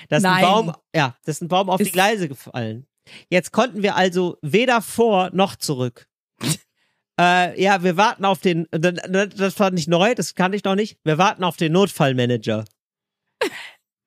[0.09, 0.41] Das ist ein Nein.
[0.43, 2.87] Baum, ja, das ist ein Baum auf die Ist- Gleise gefallen.
[3.29, 6.07] Jetzt konnten wir also weder vor noch zurück.
[7.19, 8.93] äh, ja, wir warten auf den, das
[9.35, 10.99] das war nicht neu, das kannte ich noch nicht.
[11.03, 12.63] Wir warten auf den Notfallmanager.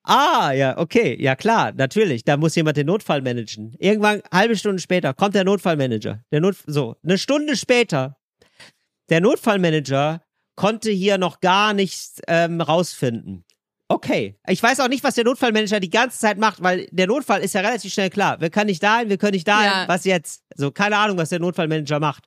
[0.06, 2.24] Ah, ja, okay, ja klar, natürlich.
[2.24, 3.74] Da muss jemand den Notfall managen.
[3.78, 6.22] Irgendwann, halbe Stunde später, kommt der Notfallmanager.
[6.30, 8.16] Der Not, so, eine Stunde später.
[9.08, 10.22] Der Notfallmanager
[10.56, 13.44] konnte hier noch gar nichts ähm, rausfinden.
[13.88, 14.38] Okay.
[14.46, 17.54] Ich weiß auch nicht, was der Notfallmanager die ganze Zeit macht, weil der Notfall ist
[17.54, 18.40] ja relativ schnell klar.
[18.40, 19.70] Wir können nicht dahin, wir können nicht dahin.
[19.70, 19.88] Ja.
[19.88, 20.42] Was jetzt?
[20.54, 22.24] So, keine Ahnung, was der Notfallmanager macht.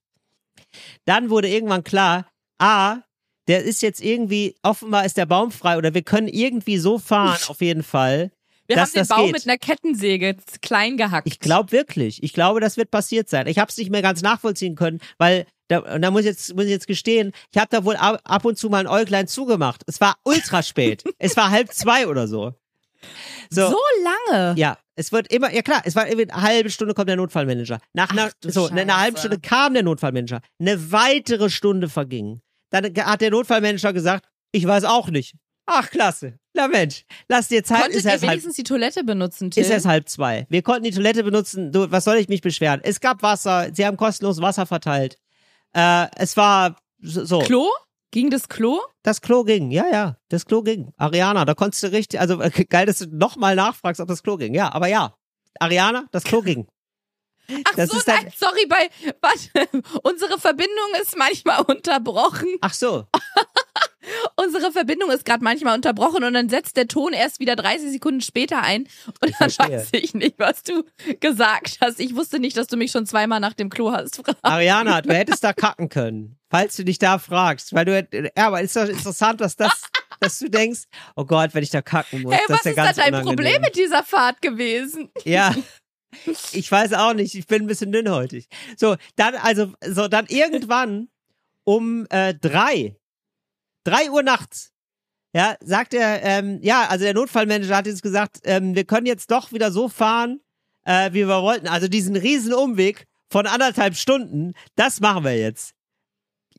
[1.05, 2.27] Dann wurde irgendwann klar,
[2.59, 3.01] A,
[3.47, 7.39] der ist jetzt irgendwie, offenbar ist der Baum frei oder wir können irgendwie so fahren,
[7.47, 8.31] auf jeden Fall.
[8.67, 9.33] Wir haben den Baum geht.
[9.33, 11.27] mit einer Kettensäge klein gehackt.
[11.27, 12.21] Ich glaube wirklich.
[12.21, 13.47] Ich glaube, das wird passiert sein.
[13.47, 16.55] Ich habe es nicht mehr ganz nachvollziehen können, weil da, und da muss ich jetzt
[16.55, 19.27] muss ich jetzt gestehen, ich habe da wohl ab, ab und zu mal ein Äuglein
[19.27, 19.83] zugemacht.
[19.87, 21.03] Es war ultra spät.
[21.17, 22.53] es war halb zwei oder so.
[23.49, 24.59] So, so lange.
[24.59, 27.79] ja, es wird immer, ja klar, es war irgendwie eine halbe Stunde kommt der Notfallmanager.
[27.93, 29.17] Nach einer, Ach so, in einer halben.
[29.17, 30.41] Stunde kam der Notfallmanager.
[30.59, 32.41] Eine weitere Stunde verging.
[32.69, 35.35] Dann hat der Notfallmanager gesagt, ich weiß auch nicht.
[35.65, 36.39] Ach, klasse.
[36.53, 37.81] Na Mensch, lass dir Zeit.
[37.81, 39.61] Konntet ist ihr erst halb wenigstens die Toilette benutzen, Till?
[39.61, 40.47] ist erst halb zwei.
[40.49, 41.71] Wir konnten die Toilette benutzen.
[41.73, 42.79] Du, was soll ich mich beschweren?
[42.83, 43.69] Es gab Wasser.
[43.73, 45.17] Sie haben kostenlos Wasser verteilt.
[45.73, 47.25] Äh, es war so.
[47.25, 47.39] so.
[47.39, 47.67] Klo?
[48.11, 48.79] Ging das Klo?
[49.03, 49.69] Das Klo ging.
[49.71, 50.17] Ja, ja.
[50.29, 50.93] Das Klo ging.
[50.95, 52.19] Ariana, da konntest du richtig.
[52.21, 54.53] Also äh, geil, dass du nochmal nachfragst, ob das Klo ging.
[54.53, 55.15] Ja, aber ja.
[55.59, 56.67] Ariana, das Klo ging.
[57.65, 58.89] Ach Das so, nein, sorry, bei,
[59.21, 62.57] warte, unsere Verbindung ist manchmal unterbrochen.
[62.61, 63.05] Ach so.
[64.37, 68.21] Unsere Verbindung ist gerade manchmal unterbrochen und dann setzt der Ton erst wieder 30 Sekunden
[68.21, 68.87] später ein
[69.21, 70.83] und dann weiß ich nicht, was du
[71.19, 71.99] gesagt hast.
[71.99, 74.37] Ich wusste nicht, dass du mich schon zweimal nach dem Klo hast fragen.
[74.43, 76.37] Ariana, du hättest da kacken können.
[76.49, 77.73] Falls du dich da fragst.
[77.73, 78.07] Weil du.
[78.37, 79.73] Ja, aber ist doch interessant, dass das.
[80.21, 80.83] dass du denkst,
[81.17, 82.97] oh Gott, wenn ich da kacken muss, Hey, das was ist ja ist da ganz
[82.97, 83.61] dein Problem unangenehm.
[83.61, 85.09] mit dieser Fahrt gewesen?
[85.25, 85.53] Ja.
[86.53, 88.47] Ich weiß auch nicht, ich bin ein bisschen dünnhäutig.
[88.77, 91.09] So, dann, also, so, dann irgendwann
[91.63, 92.95] um äh, drei,
[93.83, 94.71] drei Uhr nachts,
[95.33, 99.29] ja, sagt er, ähm, ja, also der Notfallmanager hat jetzt gesagt, ähm, wir können jetzt
[99.29, 100.39] doch wieder so fahren,
[100.85, 101.67] äh, wie wir wollten.
[101.67, 105.73] Also diesen riesen Umweg von anderthalb Stunden, das machen wir jetzt.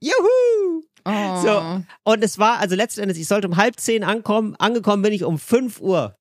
[0.01, 0.85] Juhu!
[1.05, 1.43] Oh.
[1.43, 1.83] So.
[2.05, 5.25] Und es war, also letzten Endes, ich sollte um halb zehn ankommen, angekommen bin ich
[5.25, 6.17] um fünf Uhr.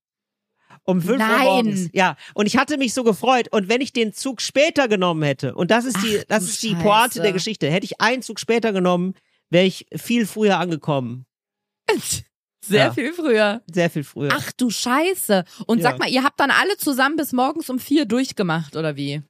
[0.89, 1.31] Um fünf Nein.
[1.31, 1.89] Uhr morgens.
[1.91, 2.15] Ja.
[2.33, 3.49] Und ich hatte mich so gefreut.
[3.51, 6.63] Und wenn ich den Zug später genommen hätte, und das ist die, Ach, das ist
[6.63, 7.21] die Pointe Scheiße.
[7.21, 9.13] der Geschichte, hätte ich einen Zug später genommen,
[9.49, 11.25] wäre ich viel früher angekommen.
[12.65, 12.93] Sehr Ja.
[12.93, 13.61] viel früher.
[13.71, 14.29] Sehr viel früher.
[14.33, 15.43] Ach du Scheiße.
[15.67, 15.83] Und Ja.
[15.83, 19.21] sag mal, ihr habt dann alle zusammen bis morgens um vier durchgemacht, oder wie?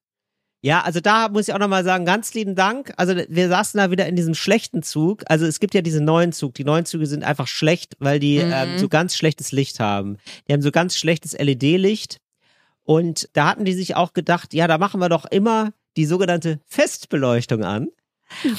[0.68, 2.92] Ja, also da muss ich auch nochmal sagen, ganz lieben Dank.
[2.98, 5.24] Also wir saßen da wieder in diesem schlechten Zug.
[5.28, 6.56] Also es gibt ja diesen neuen Zug.
[6.56, 8.52] Die neuen Züge sind einfach schlecht, weil die Mhm.
[8.54, 10.18] ähm, so ganz schlechtes Licht haben.
[10.46, 12.18] Die haben so ganz schlechtes LED-Licht.
[12.84, 16.60] Und da hatten die sich auch gedacht, ja, da machen wir doch immer die sogenannte
[16.66, 17.88] Festbeleuchtung an.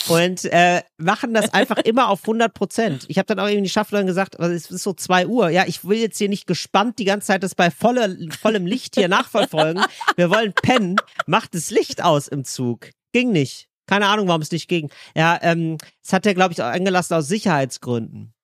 [0.09, 3.05] Und äh, machen das einfach immer auf 100 Prozent.
[3.09, 5.51] Ich habe dann auch eben die Schaffnerin gesagt, also es ist so zwei Uhr.
[5.51, 8.95] Ja, ich will jetzt hier nicht gespannt die ganze Zeit das bei voller, vollem Licht
[8.97, 9.85] hier nachverfolgen.
[10.17, 10.97] Wir wollen pennen.
[11.27, 12.91] Macht das Licht aus im Zug.
[13.13, 13.69] Ging nicht.
[13.87, 14.91] Keine Ahnung, warum es nicht ging.
[15.17, 18.35] Ja, ähm, es hat er, glaube ich, auch eingelassen aus Sicherheitsgründen.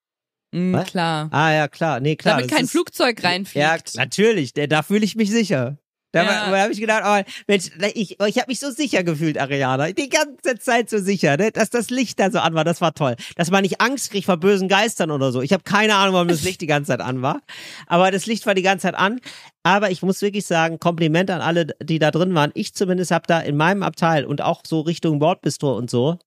[0.56, 0.86] Was?
[0.88, 1.28] klar.
[1.32, 1.98] Ah ja, klar.
[2.00, 2.36] Nee, klar.
[2.36, 3.56] Damit das kein ist- Flugzeug reinfliegt.
[3.60, 5.78] ja, natürlich, da, da fühle ich mich sicher.
[6.14, 6.50] Da, Ja.
[6.50, 9.90] da habe ich gedacht, oh, Mensch, ich, ich habe mich so sicher gefühlt, Ariana.
[9.90, 11.50] Die ganze Zeit so sicher, ne?
[11.50, 13.16] dass das Licht da so an war, das war toll.
[13.34, 15.42] Dass man nicht Angst kriegt vor bösen Geistern oder so.
[15.42, 17.40] Ich habe keine Ahnung, warum das Licht die ganze Zeit an war.
[17.88, 19.20] Aber das Licht war die ganze Zeit an.
[19.64, 22.52] Aber ich muss wirklich sagen, Kompliment an alle, die da drin waren.
[22.54, 26.18] Ich zumindest habe da in meinem Abteil und auch so Richtung Bordbistro und so,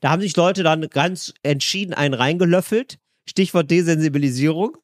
[0.00, 2.96] da haben sich Leute dann ganz entschieden einen reingelöffelt.
[3.28, 4.76] Stichwort Desensibilisierung.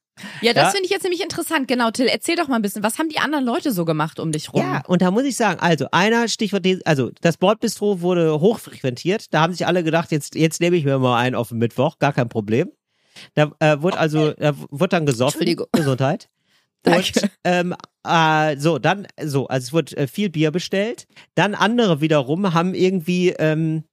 [0.43, 0.71] Ja, das Ja.
[0.71, 1.69] finde ich jetzt nämlich interessant.
[1.69, 2.83] Genau, Till, erzähl doch mal ein bisschen.
[2.83, 4.63] Was haben die anderen Leute so gemacht um dich rum?
[4.63, 9.33] Ja, und da muss ich sagen, also einer Stichwort, also das Bordbistro wurde hochfrequentiert.
[9.33, 11.99] Da haben sich alle gedacht, jetzt, jetzt nehme ich mir mal einen auf den Mittwoch,
[11.99, 12.71] gar kein Problem.
[13.35, 15.41] Da äh, wurde also, da wurde dann gesoffen.
[15.41, 15.67] Entschuldigung.
[15.73, 16.29] Gesundheit.
[16.83, 17.21] Danke.
[17.23, 17.75] Und ähm,
[18.07, 21.07] äh, so, dann, so, also es wurde äh, viel Bier bestellt.
[21.35, 23.85] Dann andere wiederum haben irgendwie, ähm,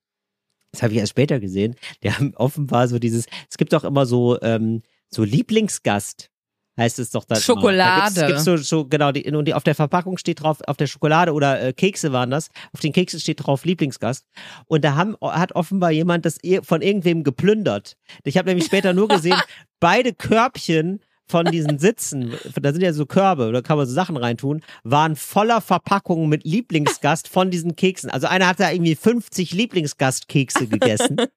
[0.72, 4.06] das habe ich erst später gesehen, die haben offenbar so dieses, es gibt doch immer
[4.06, 6.30] so, ähm, so Lieblingsgast.
[6.78, 7.42] Heißt es doch dann.
[7.42, 8.14] Schokolade.
[8.14, 10.78] Da gibt's, gibt's so, so, genau, die, und die, auf der Verpackung steht drauf, auf
[10.78, 14.28] der Schokolade oder äh, Kekse waren das, auf den Keksen steht drauf Lieblingsgast.
[14.68, 17.98] Und da haben, hat offenbar jemand das von irgendwem geplündert.
[18.24, 19.42] Ich habe nämlich später nur gesehen,
[19.80, 24.16] beide Körbchen von diesen Sitzen, da sind ja so Körbe, da kann man so Sachen
[24.16, 28.10] reintun, waren voller Verpackungen mit Lieblingsgast von diesen Keksen.
[28.10, 31.18] Also einer hat da irgendwie 50 Lieblingsgastkekse gegessen.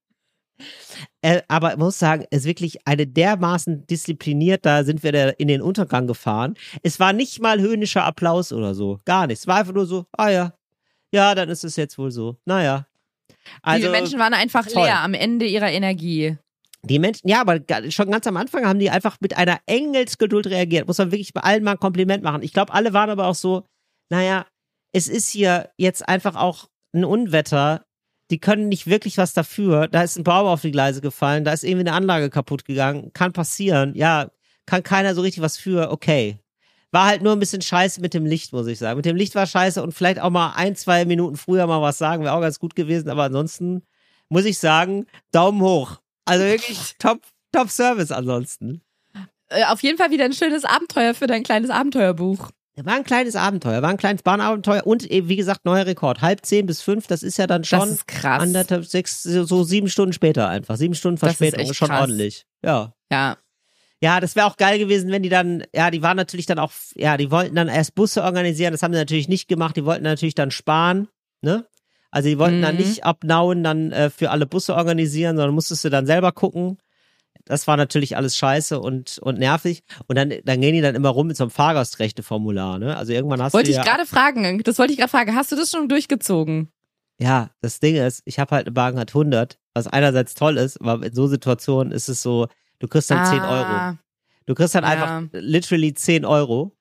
[1.23, 5.29] Äh, aber ich muss sagen, es ist wirklich eine dermaßen diszipliniert, da sind wir da
[5.31, 6.55] in den Untergang gefahren.
[6.83, 8.99] Es war nicht mal höhnischer Applaus oder so.
[9.05, 9.42] Gar nichts.
[9.42, 10.55] Es war einfach nur so, ah ja,
[11.12, 12.37] ja, dann ist es jetzt wohl so.
[12.44, 12.87] Naja.
[13.62, 14.85] Also, die Menschen waren einfach toll.
[14.85, 16.37] leer am Ende ihrer Energie.
[16.83, 20.87] die Menschen, ja, aber schon ganz am Anfang haben die einfach mit einer Engelsgeduld reagiert.
[20.87, 22.42] Muss man wirklich bei allen mal ein Kompliment machen.
[22.42, 23.64] Ich glaube, alle waren aber auch so,
[24.11, 24.46] naja,
[24.92, 27.85] es ist hier jetzt einfach auch ein Unwetter.
[28.30, 29.88] Die können nicht wirklich was dafür.
[29.88, 33.12] Da ist ein Baum auf die Gleise gefallen, da ist irgendwie eine Anlage kaputt gegangen.
[33.12, 33.94] Kann passieren.
[33.94, 34.30] Ja,
[34.66, 35.90] kann keiner so richtig was für.
[35.90, 36.38] Okay.
[36.92, 38.96] War halt nur ein bisschen scheiße mit dem Licht, muss ich sagen.
[38.96, 41.98] Mit dem Licht war scheiße und vielleicht auch mal ein, zwei Minuten früher mal was
[41.98, 43.08] sagen, wäre auch ganz gut gewesen.
[43.10, 43.82] Aber ansonsten
[44.28, 46.00] muss ich sagen, Daumen hoch.
[46.24, 47.20] Also wirklich top,
[47.52, 48.82] top Service ansonsten.
[49.48, 52.50] Äh, auf jeden Fall wieder ein schönes Abenteuer für dein kleines Abenteuerbuch.
[52.84, 56.20] War ein kleines Abenteuer, war ein kleines Bahnabenteuer und eben, wie gesagt, neuer Rekord.
[56.22, 58.42] Halb zehn bis fünf, das ist ja dann schon Das ist krass.
[58.42, 60.76] anderthalb, sechs, so sieben Stunden später einfach.
[60.76, 62.00] Sieben Stunden Das ist Verspätung, echt schon krass.
[62.00, 62.46] ordentlich.
[62.64, 62.94] Ja.
[63.10, 63.36] Ja.
[64.02, 66.72] Ja, das wäre auch geil gewesen, wenn die dann, ja, die waren natürlich dann auch,
[66.94, 70.04] ja, die wollten dann erst Busse organisieren, das haben sie natürlich nicht gemacht, die wollten
[70.04, 71.08] natürlich dann sparen,
[71.42, 71.66] ne?
[72.10, 72.80] Also die wollten dann Mhm.
[72.80, 76.78] nicht abnauen, dann äh, für alle Busse organisieren, sondern musstest du dann selber gucken.
[77.44, 79.83] Das war natürlich alles scheiße und, und nervig.
[80.07, 82.96] Und dann, dann gehen die dann immer rum mit so einem Fahrgastrechteformular, ne?
[82.96, 84.62] Also irgendwann hast Wollte du ich ja, gerade fragen.
[84.62, 85.35] Das wollte ich gerade fragen.
[85.35, 86.70] Hast du das schon durchgezogen?
[87.18, 91.05] ja, das Ding ist, ich habe halt eine Bahncard 100, was einerseits toll ist, aber
[91.05, 92.48] in so Situationen ist es so,
[92.79, 93.68] du kriegst dann 10 Euro.
[93.68, 93.98] Ah,
[94.46, 94.90] Du kriegst dann Ja.
[94.90, 96.74] einfach literally 10 Euro.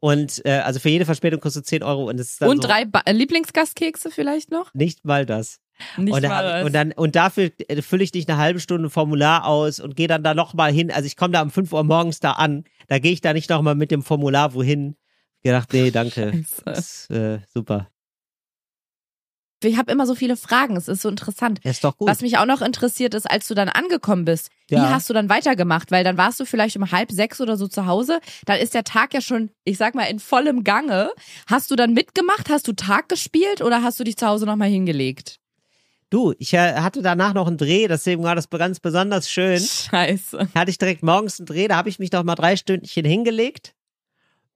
[0.00, 2.68] Und äh, also für jede Verspätung kostet 10 Euro und es ist dann Und so
[2.68, 4.72] drei ba äh, Lieblingsgastkekse vielleicht noch?
[4.74, 5.60] nicht mal das.
[5.96, 6.64] Nicht und, dann, mal hab- das.
[6.66, 9.96] und dann und dafür äh, fülle ich nicht eine halbe Stunde ein Formular aus und
[9.96, 10.90] gehe dann da nochmal hin.
[10.90, 12.64] Also ich komme da um 5 Uhr morgens da an.
[12.88, 14.96] Da gehe ich da nicht nochmal mit dem Formular wohin.
[15.42, 16.44] Gedacht, nee, danke.
[16.64, 17.88] Das ist, äh, super.
[19.62, 20.76] ich habe immer so viele Fragen.
[20.76, 21.58] Es ist so interessant.
[21.64, 22.08] Ist doch gut.
[22.08, 24.90] Was mich auch noch interessiert ist, als du dann angekommen bist, wie Ja.
[24.90, 25.90] hast du dann weitergemacht?
[25.90, 28.20] Weil dann warst du vielleicht um halb sechs oder so zu Hause.
[28.44, 31.10] Dann ist der Tag ja schon, ich sag mal, in vollem Gange.
[31.48, 32.48] Hast du dann mitgemacht?
[32.48, 35.38] Hast du Tag gespielt oder hast du dich zu Hause nochmal hingelegt?
[36.08, 39.58] Du, ich äh, hatte danach noch einen Dreh, deswegen war das ganz besonders schön.
[39.60, 40.48] Scheiße.
[40.54, 43.74] Hatte ich direkt morgens einen Dreh, da habe ich mich noch mal drei Stündchen hingelegt.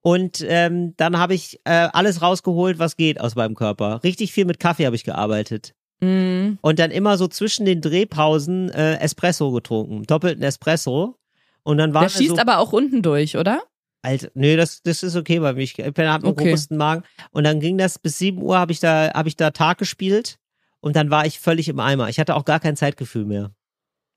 [0.02, 4.02] Und ähm, dann habe ich äh, alles rausgeholt, was geht aus meinem Körper.
[4.02, 5.74] Richtig viel mit Kaffee habe ich gearbeitet.
[6.00, 6.52] Mm.
[6.62, 10.04] Und dann immer so zwischen den Drehpausen äh, Espresso getrunken.
[10.04, 11.18] Doppelten Espresso.
[11.62, 13.62] Und dann war Der schießt so, aber auch unten durch, oder?
[14.02, 15.60] Alter, nö, das, das ist okay bei mir.
[15.62, 16.44] Ich habe einen Okay.
[16.48, 17.02] robusten Magen.
[17.32, 20.38] Und dann ging das bis 7 Uhr, habe ich da, habe ich da Tag gespielt.
[20.81, 22.09] Und dann war ich völlig im Eimer.
[22.09, 23.53] Ich hatte auch gar kein Zeitgefühl mehr.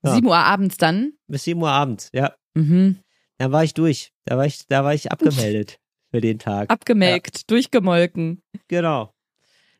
[0.02, 0.14] Ja.
[0.14, 1.12] Sieben Uhr abends dann.
[1.28, 2.34] Bis 7 Uhr abends, ja.
[2.54, 3.00] Mhm.
[3.38, 4.12] Dann war ich durch.
[4.24, 5.78] Da war ich, da war ich abgemeldet
[6.10, 6.70] für den Tag.
[6.70, 8.42] Abgemelkt, durchgemolken.
[8.68, 9.12] Genau.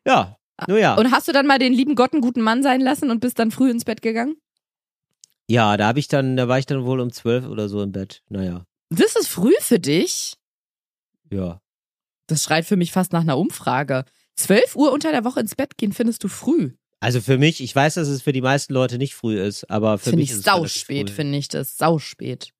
[0.05, 0.95] Ja, nur ja.
[0.95, 3.39] Und hast du dann mal den lieben Gott einen guten Mann sein lassen und bist
[3.39, 4.35] dann früh ins Bett gegangen?
[5.47, 7.91] Ja, da habe ich dann, da war ich dann wohl um 12 oder so im
[7.91, 8.23] Bett.
[8.29, 10.35] Naja, Das ist früh für dich.
[11.31, 11.59] ja.
[12.27, 14.03] Das schreit für mich fast nach einer Umfrage.
[14.35, 16.71] 12 Uhr unter der Woche ins Bett gehen findest du früh.
[16.99, 19.97] Also für mich, ich weiß, dass es für die meisten Leute nicht früh ist, aber
[19.97, 21.15] für Finde mich ich ist es sauspät, früh.
[21.15, 21.77] finde ich das.
[21.77, 22.51] Sauspät.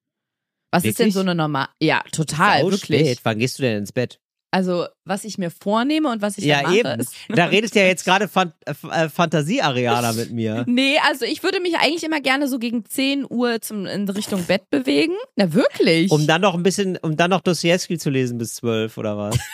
[0.71, 1.13] Was ist denn Wirklich?
[1.15, 1.67] so eine normal?
[1.81, 2.89] Ja, total, Sauspät.
[3.05, 3.19] wirklich.
[3.23, 4.19] Wann gehst du denn ins Bett?
[4.51, 6.99] Also, was ich mir vornehme und was ich Ja, mache, eben.
[6.99, 7.13] ist.
[7.29, 10.63] Da redet ja jetzt gerade Fan äh, Fantasie-Ariana mit mir.
[10.67, 14.43] Nee, also ich würde mich eigentlich immer gerne so gegen 10 Uhr zum, in Richtung
[14.45, 15.15] Bett bewegen.
[15.35, 16.09] Na, wirklich?
[16.11, 19.37] Um dann noch ein bisschen, um dann noch Dostoevsky zu lesen bis 12 oder was?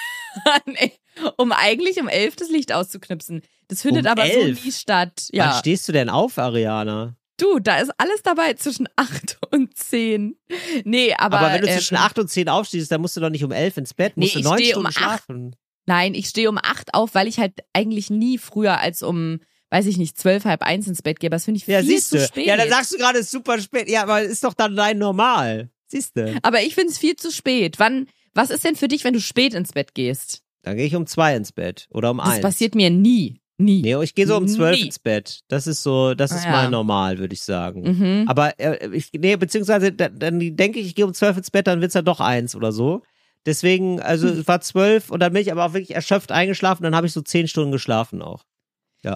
[1.37, 3.41] um eigentlich um 11 das Licht auszuknipsen.
[3.67, 4.57] Das findet Um aber 11?
[4.59, 5.27] so nie statt.
[5.31, 5.53] Wann Ja.
[5.59, 7.15] stehst du denn auf, Ariana?
[7.37, 10.35] Du, da ist alles dabei zwischen 8 und 10.
[10.83, 11.39] Nee, aber.
[11.39, 13.51] Aber, wenn du ähm, zwischen 8 und 10 aufstehst, dann musst du doch nicht um
[13.51, 15.55] 11 ins Bett, musst Nee, du 9 ich stehe Stunden um schlafen.
[15.87, 19.39] Nein, ich stehe um 8 auf, weil ich halt eigentlich nie früher als um,
[19.71, 21.29] weiß ich nicht, 12, halb eins ins Bett gehe.
[21.29, 22.25] Aber das finde ich Ja, viel siehst zu du.
[22.27, 22.45] spät.
[22.45, 23.89] Ja, dann sagst du gerade, es ist super spät.
[23.89, 25.69] Ja, aber ist doch dann dein Normal.
[25.87, 26.37] Siehst du.
[26.43, 27.79] aber ich finde es viel zu spät.
[27.79, 30.41] Wann, was ist denn für dich, wenn du spät ins Bett gehst?
[30.63, 32.41] Dann gehe ich um 2 ins Bett oder um Das 1.
[32.41, 33.41] passiert mir nie.
[33.57, 33.81] Nie.
[33.83, 34.85] Nee, ich gehe so um 12 Nie.
[34.87, 35.41] ins Bett.
[35.47, 36.51] Das ist so, das Ah, ist ja.
[36.51, 37.81] mal normal, würde ich sagen.
[37.83, 38.23] Mhm.
[38.27, 41.67] Aber äh, ich, nee, beziehungsweise da- dann denke ich, ich gehe um 12 ins Bett,
[41.67, 43.03] dann wird's ja doch eins oder so.
[43.45, 46.95] Deswegen, also es war 12 und dann bin ich aber auch wirklich erschöpft eingeschlafen, dann
[46.95, 48.43] habe ich so 10 Stunden geschlafen auch.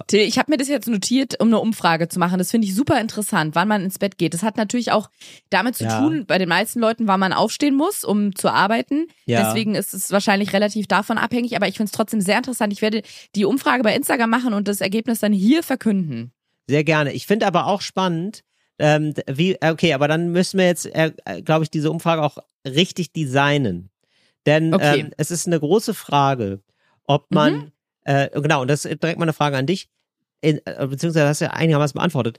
[0.08, 2.38] Till, ich habe mir das jetzt notiert, um eine Umfrage zu machen.
[2.38, 4.34] Das finde ich super interessant, wann man ins Bett geht.
[4.34, 5.08] Das hat natürlich auch
[5.50, 5.98] damit zu Ja.
[6.00, 9.06] tun, bei den meisten Leuten, wann man aufstehen muss, um zu arbeiten.
[9.26, 9.44] Ja.
[9.44, 12.72] Deswegen ist es wahrscheinlich relativ davon abhängig, aber ich finde es trotzdem sehr interessant.
[12.72, 13.02] Ich werde
[13.36, 16.32] die Umfrage bei Instagram machen und das Ergebnis dann hier verkünden.
[16.68, 17.12] Sehr gerne.
[17.12, 18.40] Ich finde aber auch spannend,
[18.80, 21.12] ähm, wie, äh, okay, aber dann müssen wir jetzt, äh,
[21.44, 23.90] glaube ich, diese Umfrage auch richtig designen.
[24.46, 25.00] Denn Okay.
[25.00, 26.60] ähm, es ist eine große Frage,
[27.06, 27.72] ob man,
[28.06, 29.88] äh, genau, und das ist direkt mal eine Frage an dich,
[30.40, 32.38] in, äh, beziehungsweise hast du ja einigermaßen beantwortet.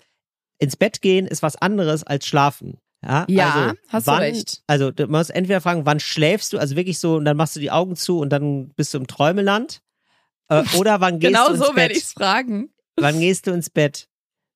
[0.60, 2.80] Ins Bett gehen ist was anderes als schlafen.
[3.04, 4.64] Ja, Ja, also, hast du wann, recht.
[4.66, 7.60] Also du musst entweder fragen, wann schläfst du, also wirklich so, und dann machst du
[7.60, 9.82] die Augen zu und dann bist du im Träumeland.
[10.50, 11.98] Äh, oder wann gehst genau du ins so werde Bett?
[11.98, 12.70] ich es fragen.
[13.00, 14.10] wann gehst du ins Bett?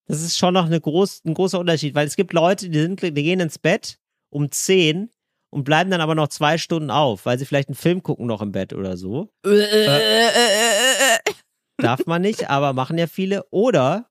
[0.07, 3.01] Das ist schon noch eine groß, ein großer Unterschied, weil es gibt Leute, die, sind,
[3.01, 5.09] die gehen ins Bett um 10
[5.51, 8.41] und bleiben dann aber noch zwei Stunden auf, weil sie vielleicht einen Film gucken noch
[8.41, 9.29] im Bett oder so.
[11.77, 13.45] Darf man nicht, aber machen ja viele.
[13.51, 14.09] Oder,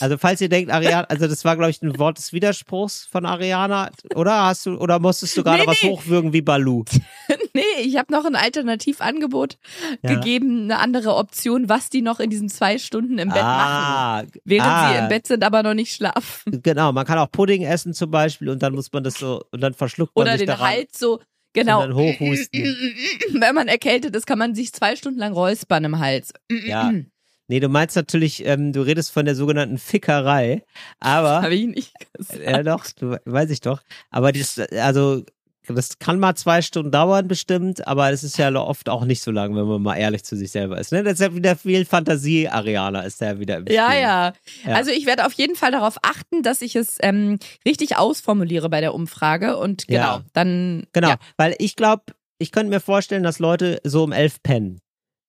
[0.00, 3.26] also falls ihr denkt, Ariana, also das war, glaube ich, ein Wort des Widerspruchs von
[3.26, 5.90] Ariana, oder hast du, oder musstest du gerade Nee, was nee.
[5.90, 6.84] hochwürgen wie Balu?
[7.54, 9.58] nee, ich habe noch ein Alternativangebot
[10.02, 10.14] Ja.
[10.14, 13.44] gegeben, eine andere Option, was die noch in diesen zwei Stunden im Bett machen.
[13.44, 16.60] ah, Während ah, sie im Bett sind, aber noch nicht schlafen.
[16.62, 19.60] Genau, man kann auch Pudding essen zum Beispiel und dann muss man das so, und
[19.60, 20.68] dann verschluckt man Oder sich den daran.
[20.70, 21.20] Hals so,
[21.52, 21.82] genau.
[21.82, 22.76] Und dann hochhusten.
[23.32, 26.32] Wenn man erkältet ist, kann man sich zwei Stunden lang räuspern im Hals.
[26.50, 26.92] Ja.
[27.52, 30.62] Nee, du meinst natürlich, ähm, du redest von der sogenannten Fickerei,
[31.00, 32.40] aber, Habe ich nicht gesagt.
[32.42, 35.22] ja doch, du, weiß ich doch, aber das, also,
[35.68, 39.30] das kann mal zwei Stunden dauern bestimmt, aber es ist ja oft auch nicht so
[39.30, 40.92] lang, wenn man mal ehrlich zu sich selber ist.
[40.92, 41.02] Ne?
[41.02, 44.00] Das ist ja wieder viel Fantasie-Arealer ist da wieder im Ja, Spiel.
[44.00, 44.32] ja,
[44.64, 44.74] Ja.
[44.74, 48.80] Also ich werde auf jeden Fall darauf achten, dass ich es ähm, richtig ausformuliere bei
[48.80, 50.24] der Umfrage und genau, Ja.
[50.32, 51.16] dann Genau, Ja.
[51.36, 52.04] weil ich glaube,
[52.38, 54.80] ich könnte mir vorstellen, dass Leute so um elf pennen.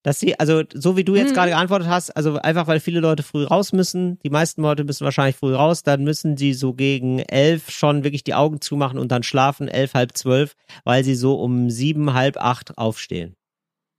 [0.03, 1.33] Dass sie, also so wie du jetzt Mhm.
[1.35, 5.05] gerade geantwortet hast, also einfach weil viele Leute früh raus müssen, die meisten Leute müssen
[5.05, 9.11] wahrscheinlich früh raus, dann müssen sie so gegen elf schon wirklich die Augen zumachen und
[9.13, 13.35] dann schlafen, elf, halb zwölf, weil sie so um sieben, halb acht aufstehen.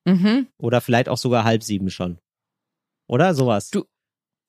[0.04, 0.48] Mhm.
[0.58, 2.18] Oder vielleicht auch sogar halb sieben schon.
[3.08, 3.70] Oder sowas.
[3.70, 3.84] Du-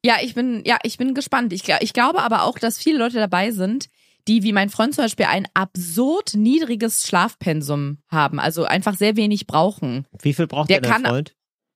[0.05, 1.51] Ja, ich bin, ja, ich bin gespannt.
[1.53, 3.87] Ich, ich glaube aber auch, dass viele Leute dabei sind,
[4.27, 9.47] die wie mein Freund zum Beispiel ein absurd niedriges Schlafpensum haben, also einfach sehr wenig
[9.47, 10.05] brauchen.
[10.21, 11.33] Wie viel braucht Der dein Freund?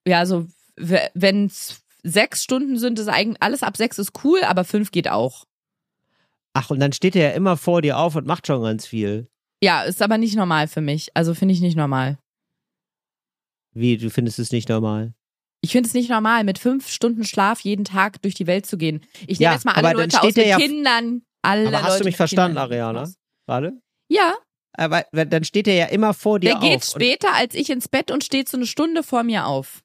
[0.07, 4.63] Ja, also wenn es sechs Stunden sind es eigentlich, alles ab sechs ist cool, aber
[4.63, 5.45] fünf geht auch.
[6.53, 9.27] Ach, und dann steht er ja immer vor dir auf und macht schon ganz viel.
[9.61, 11.09] Ja, ist aber nicht normal für mich.
[11.15, 12.17] Also finde ich nicht normal.
[13.73, 15.13] Wie, du findest es nicht normal?
[15.61, 18.77] Ich finde es nicht normal, mit fünf Stunden Schlaf jeden Tag durch die Welt zu
[18.77, 19.01] gehen.
[19.27, 21.21] Ich nehme Ja, jetzt mal alle Leute aus der mit ja- Kindern.
[21.41, 22.71] Alle Aber hast Leute du mich verstanden, Kindern.
[22.71, 23.09] Ariana?
[23.45, 23.73] Warte.
[24.09, 24.35] Ja,
[24.73, 26.93] Aber dann steht er ja immer vor dir der geht auf.
[26.95, 29.81] Und- später als ich ins Bett und steht so eine Stunde vor mir auf.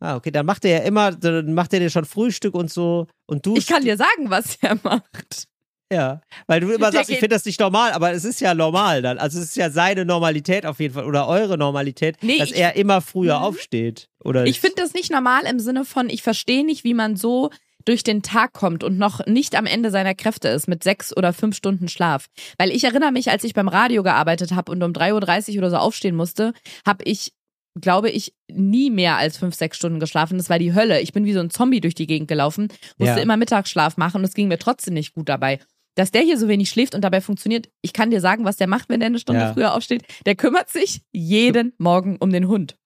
[0.00, 3.06] Ah, okay, dann macht er ja immer, dann macht er dir schon Frühstück und so
[3.26, 5.44] und du Ich kann dir sagen, was er macht.
[5.92, 8.54] ja, weil du immer Der sagst, ich finde das nicht normal, aber es ist ja
[8.54, 9.18] normal dann.
[9.18, 12.58] Also es ist ja seine Normalität auf jeden Fall oder eure Normalität, Nee, dass ich-
[12.58, 13.44] er immer früher Mhm.
[13.44, 17.16] aufsteht oder Ich finde das nicht normal im Sinne von, ich verstehe nicht, wie man
[17.16, 17.50] so
[17.84, 21.32] durch den Tag kommt und noch nicht am Ende seiner Kräfte ist mit sechs oder
[21.32, 22.26] fünf Stunden Schlaf.
[22.58, 25.70] Weil ich erinnere mich, als ich beim Radio gearbeitet habe und um 3.30 Uhr oder
[25.70, 26.52] so aufstehen musste,
[26.86, 27.32] habe ich,
[27.80, 30.38] glaube ich, nie mehr als fünf, sechs Stunden geschlafen.
[30.38, 31.00] Das war die Hölle.
[31.00, 33.22] Ich bin wie so ein Zombie durch die Gegend gelaufen, musste Ja.
[33.22, 35.58] immer Mittagsschlaf machen und es ging mir trotzdem nicht gut dabei.
[35.94, 38.68] Dass der hier so wenig schläft und dabei funktioniert, ich kann dir sagen, was der
[38.68, 39.52] macht, wenn der eine Stunde Ja.
[39.52, 40.04] früher aufsteht.
[40.26, 42.76] Der kümmert sich jeden Morgen um den Hund.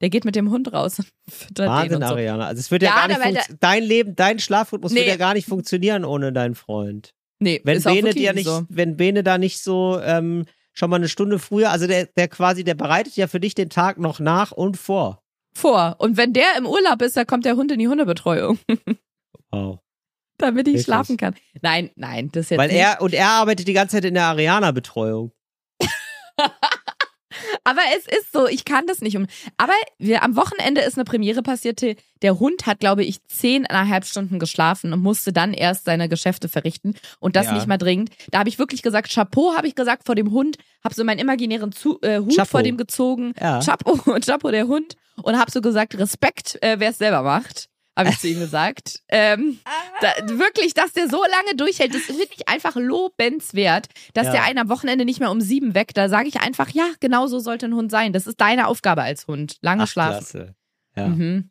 [0.00, 2.14] Der geht mit dem Hund raus und füttert den Wahnsinn, und so.
[2.14, 2.46] Ariana.
[2.46, 5.10] Also es wird ja, Ja, gar nicht funktio- dein Leben, dein Schlafrhythmus wird Nee.
[5.10, 7.14] ja gar nicht funktionieren ohne deinen Freund.
[7.38, 8.64] Nee, Wenn ist auch Bene wirklich dir nicht, so.
[8.68, 12.64] wenn Bene da nicht so ähm, schon mal eine Stunde früher, also der, der quasi,
[12.64, 15.22] der bereitet ja für dich den Tag noch nach und vor.
[15.54, 15.96] vor.
[15.98, 18.58] Und wenn der im Urlaub ist, dann kommt der Hund in die Hundebetreuung,
[19.50, 19.78] Wow.
[20.38, 20.84] damit ich Wirklich?
[20.84, 21.34] schlafen kann.
[21.60, 22.78] Nein, nein, das ist jetzt Weil nicht.
[22.78, 25.30] er und er arbeitet die ganze Zeit in der Ariana-Betreuung.
[27.64, 29.26] Aber es ist so, ich kann das nicht um.
[29.56, 31.80] Aber wir, am Wochenende ist eine Premiere passiert.
[32.22, 36.94] Der Hund hat, glaube ich, zehneinhalb Stunden geschlafen und musste dann erst seine Geschäfte verrichten
[37.20, 37.54] und das Ja.
[37.54, 38.10] nicht mal dringend.
[38.30, 41.18] Da habe ich wirklich gesagt, Chapeau, habe ich gesagt vor dem Hund, habe so meinen
[41.20, 42.50] imaginären Zu äh, Hut Chapeau.
[42.50, 43.32] vor dem gezogen.
[43.40, 43.60] Ja.
[43.60, 47.68] Chapeau, Chapeau der Hund und habe so gesagt, Respekt, äh, wer es selber macht.
[47.96, 49.00] Habe ich zu ihm gesagt.
[49.08, 49.58] Ähm,
[50.00, 54.32] da, wirklich, dass der so lange durchhält, das finde ich einfach lobenswert, dass Ja.
[54.32, 55.96] der einen am Wochenende nicht mehr um sieben weckt.
[55.98, 58.12] Da sage ich einfach, ja, genau so sollte ein Hund sein.
[58.14, 59.58] Das ist deine Aufgabe als Hund.
[59.60, 60.18] Lange Ach, schlafen.
[60.26, 60.54] klasse.
[60.96, 61.08] Ja.
[61.08, 61.50] Mhm.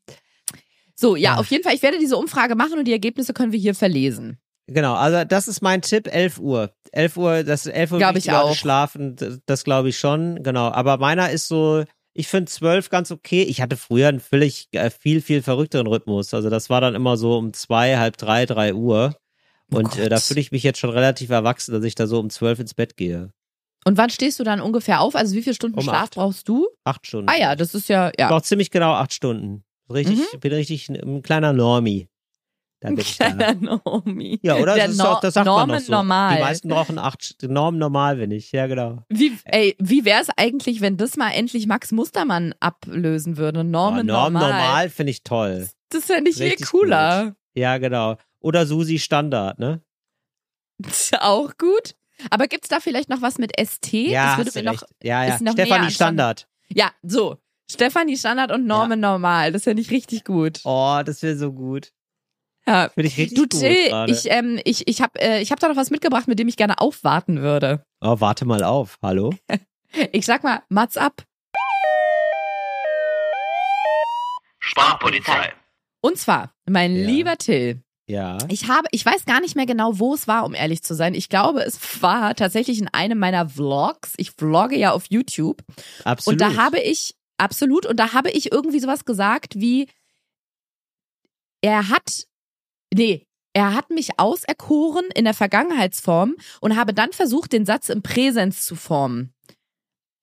[0.96, 1.38] So, ja, Ja.
[1.40, 4.38] auf jeden Fall, ich werde diese Umfrage machen und die Ergebnisse können wir hier verlesen.
[4.68, 6.72] Genau, also das ist mein Tipp, 11 Uhr.
[6.92, 8.56] 11 Uhr, das 11 Uhr Glaub wie ich auch.
[8.56, 10.70] schlafen, das, das glaube ich schon, genau.
[10.72, 13.44] Aber meiner ist so, ich finde 12 ganz okay.
[13.44, 16.34] Ich hatte früher einen völlig äh, viel, viel verrückteren Rhythmus.
[16.34, 19.16] Also das war dann immer so um zwei, halb drei, drei Uhr.
[19.72, 22.20] Oh Und äh, da fühle ich mich jetzt schon relativ erwachsen, dass ich da so
[22.20, 23.32] um 12 ins Bett gehe.
[23.86, 25.16] Und wann stehst du dann ungefähr auf?
[25.16, 26.14] Also wie viele Stunden Um Schlaf acht.
[26.16, 26.68] brauchst du?
[26.84, 27.30] Acht Stunden.
[27.30, 28.28] Ah ja, das ist ja, Ich ja.
[28.28, 29.64] brauche ziemlich genau acht Stunden.
[29.90, 30.40] Richtig, Mhm.
[30.40, 32.08] bin richtig ein, ein kleiner Normie.
[32.82, 33.30] Da bin ich da.
[33.32, 34.40] Kleiner Naomi.
[34.42, 34.74] Ja, oder?
[34.76, 35.92] Der das, ist Nor- doch, das sagt man Norman doch so.
[35.94, 36.36] normal.
[36.36, 37.38] Die meisten brauchen acht.
[37.44, 38.52] Norm normal bin ich.
[38.52, 39.04] Ja, genau.
[39.08, 43.64] Wie, ey, wie wäre es eigentlich, wenn das mal endlich Max Mustermann ablösen würde?
[43.64, 44.52] Norman Oh, Norm normal.
[44.52, 45.70] normal finde ich toll.
[45.90, 47.36] Das fände ich viel Richtig cooler.
[47.54, 48.18] Ja, genau.
[48.40, 49.82] Oder Susi Standard, ne?
[50.86, 51.96] Ist auch gut.
[52.32, 53.94] Aber gibt's da vielleicht noch was mit ST?
[53.94, 55.36] Ja, das würde mir noch, ja, ja.
[55.36, 56.48] ist noch Stefanie an Standard.
[56.70, 57.38] ja, so.
[57.70, 59.52] Stefanie Standard und Norman normal.
[59.54, 60.60] Das fände ich richtig gut.
[60.66, 61.92] Oh, das wäre so gut.
[62.68, 62.90] Ja.
[62.90, 65.68] Finde ich richtig Du gut Till, ich, ähm, ich, ich habe äh, ich hab da
[65.68, 67.84] noch was mitgebracht, mit dem ich gerne aufwarten würde.
[68.02, 68.98] Oh, warte mal auf.
[69.02, 69.34] Hallo?
[70.14, 71.22] Ich sag mal, Mats ab.
[74.60, 75.54] Sprachpolizei.
[76.02, 77.06] Und zwar, mein Ja.
[77.06, 78.38] lieber Till, Ja.
[78.50, 81.14] Ich habe, ich weiß gar nicht mehr genau, wo es war, um ehrlich zu sein.
[81.14, 84.14] Ich glaube, es war tatsächlich in einem meiner Vlogs.
[84.18, 85.62] Ich vlogge ja auf YouTube.
[86.04, 86.42] Absolut.
[86.42, 89.88] Und da habe ich, absolut, und da habe ich irgendwie sowas gesagt wie,
[91.62, 92.28] er hat,
[92.94, 98.02] nee, er hat mich auserkoren in der Vergangenheitsform und habe dann versucht, den Satz im
[98.02, 99.34] Präsens zu formen.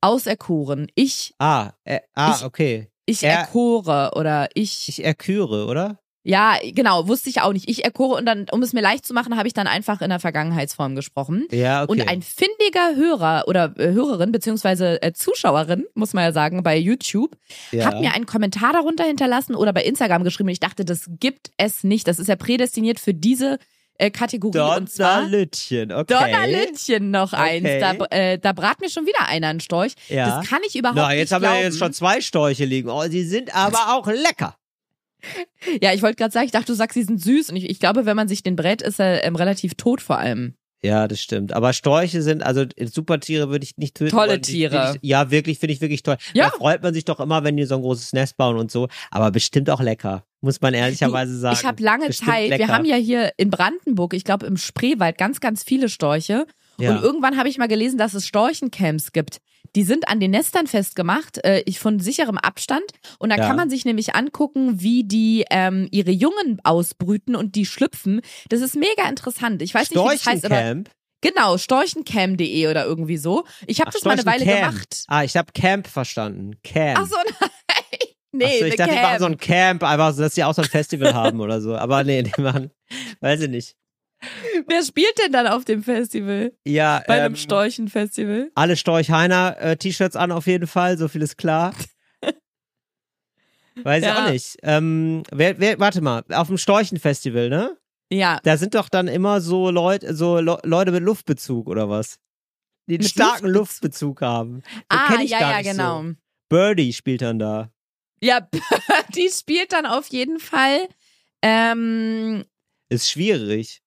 [0.01, 0.91] Auserkoren.
[0.95, 2.89] Ich, ah, äh, ah, Ich- okay.
[3.05, 5.99] ich Er- erkore oder ich, Ich erküre, oder?
[6.29, 7.71] Ja, genau, wusste ich auch nicht.
[7.71, 10.11] Ich erkore und dann, um es mir leicht zu machen, habe ich dann einfach in
[10.11, 11.47] der Vergangenheitsform gesprochen.
[11.51, 11.93] Ja, okay.
[11.93, 16.77] Und ein findiger Hörer oder äh, Hörerin beziehungsweise äh, Zuschauerin, muss man ja sagen, bei
[16.77, 17.35] YouTube,
[17.73, 17.87] ja.
[17.87, 20.51] hat mir einen Kommentar darunter hinterlassen oder bei Instagram geschrieben.
[20.51, 22.07] Und ich dachte, das gibt es nicht.
[22.07, 23.59] Das ist ja prädestiniert für diese
[23.97, 24.59] äh, Kategorie.
[24.59, 26.13] Donnerlütchen, okay.
[26.13, 27.65] Donnerlütchen noch eins.
[27.65, 27.81] Okay.
[27.81, 29.95] Da, äh, da brat mir schon wieder einer einen Storch.
[30.11, 30.41] Ja.
[30.41, 31.57] Das kann ich überhaupt Na, nicht jetzt haben glauben.
[31.57, 32.91] wir jetzt schon zwei Storche liegen.
[32.91, 34.59] Oh, sie sind aber auch lecker.
[35.83, 37.51] Ja, ich wollte gerade sagen, ich dachte, du sagst, sie sind süß.
[37.51, 40.19] Und ich, ich glaube, wenn man sich den brät, ist er ähm, relativ tot vor
[40.19, 40.55] allem.
[40.81, 41.53] Ja, das stimmt.
[41.53, 44.13] Aber Storche sind, also Supertiere würde ich nicht töten.
[44.13, 44.95] Tolle Tiere.
[44.95, 46.17] Ich, ja, wirklich, finde ich wirklich toll.
[46.35, 46.45] Ja.
[46.45, 48.87] Da freut man sich doch immer, wenn die so ein großes Nest bauen und so.
[49.11, 50.25] Aber bestimmt auch lecker.
[50.41, 51.57] Muss man ehrlicherweise sagen.
[51.59, 52.73] Ich habe lange Bestimmt Zeit, wir lecker.
[52.73, 56.47] haben ja hier in Brandenburg, ich glaube im Spreewald, ganz, ganz viele Storche.
[56.79, 56.93] Ja.
[56.93, 59.39] Und irgendwann habe ich mal gelesen, dass es Storchencamps gibt.
[59.79, 62.83] Die sind an den Nestern festgemacht, äh, ich von sicherem Abstand.
[63.21, 63.47] Und da Ja.
[63.47, 68.21] kann man sich nämlich angucken, wie die ähm, ihre Jungen ausbrüten und die schlüpfen.
[68.49, 69.63] Das ist mega interessant.
[69.63, 70.91] Ich weiß nicht, wie das heißt, aber Storchencamp.
[71.21, 73.45] genau, storchencam.de oder irgendwie so.
[73.69, 75.05] Ich habe das mal eine Weile gemacht.
[75.07, 76.57] Ah, ich habe Camp verstanden.
[76.65, 76.99] Camp.
[77.01, 77.79] Ach so, nein.
[78.33, 80.63] Nee, so, ich dachte, die machen so ein Camp, einfach so, dass sie auch so
[80.63, 81.77] ein Festival haben oder so.
[81.77, 82.73] Aber nee, die machen,
[83.21, 83.77] weiß ich nicht.
[84.67, 86.53] Wer spielt denn dann auf dem Festival?
[86.67, 88.51] Ja, Bei ähm, einem Storchenfestival?
[88.55, 91.75] alle Storch-Heiner äh, T-Shirts an auf jeden Fall, so viel ist klar.
[93.83, 94.27] Weiß ich Ja.
[94.27, 94.57] auch nicht.
[94.63, 97.77] Ähm, wer, wer, warte mal, auf dem Storchenfestival, ne?
[98.11, 98.41] Ja.
[98.43, 102.19] Da sind doch dann immer so Leute, so Le Leute mit Luftbezug oder was?
[102.89, 104.19] Die einen Mit starken Luftbezug?
[104.19, 104.63] Luftbezug haben.
[104.63, 106.03] Den Ah, ich ja, ja, nicht genau.
[106.03, 106.15] So.
[106.49, 107.71] Birdie spielt dann da.
[108.21, 108.49] Ja,
[109.15, 110.89] die spielt dann auf jeden Fall.
[111.43, 112.45] Ähm,
[112.89, 113.81] Ist schwierig.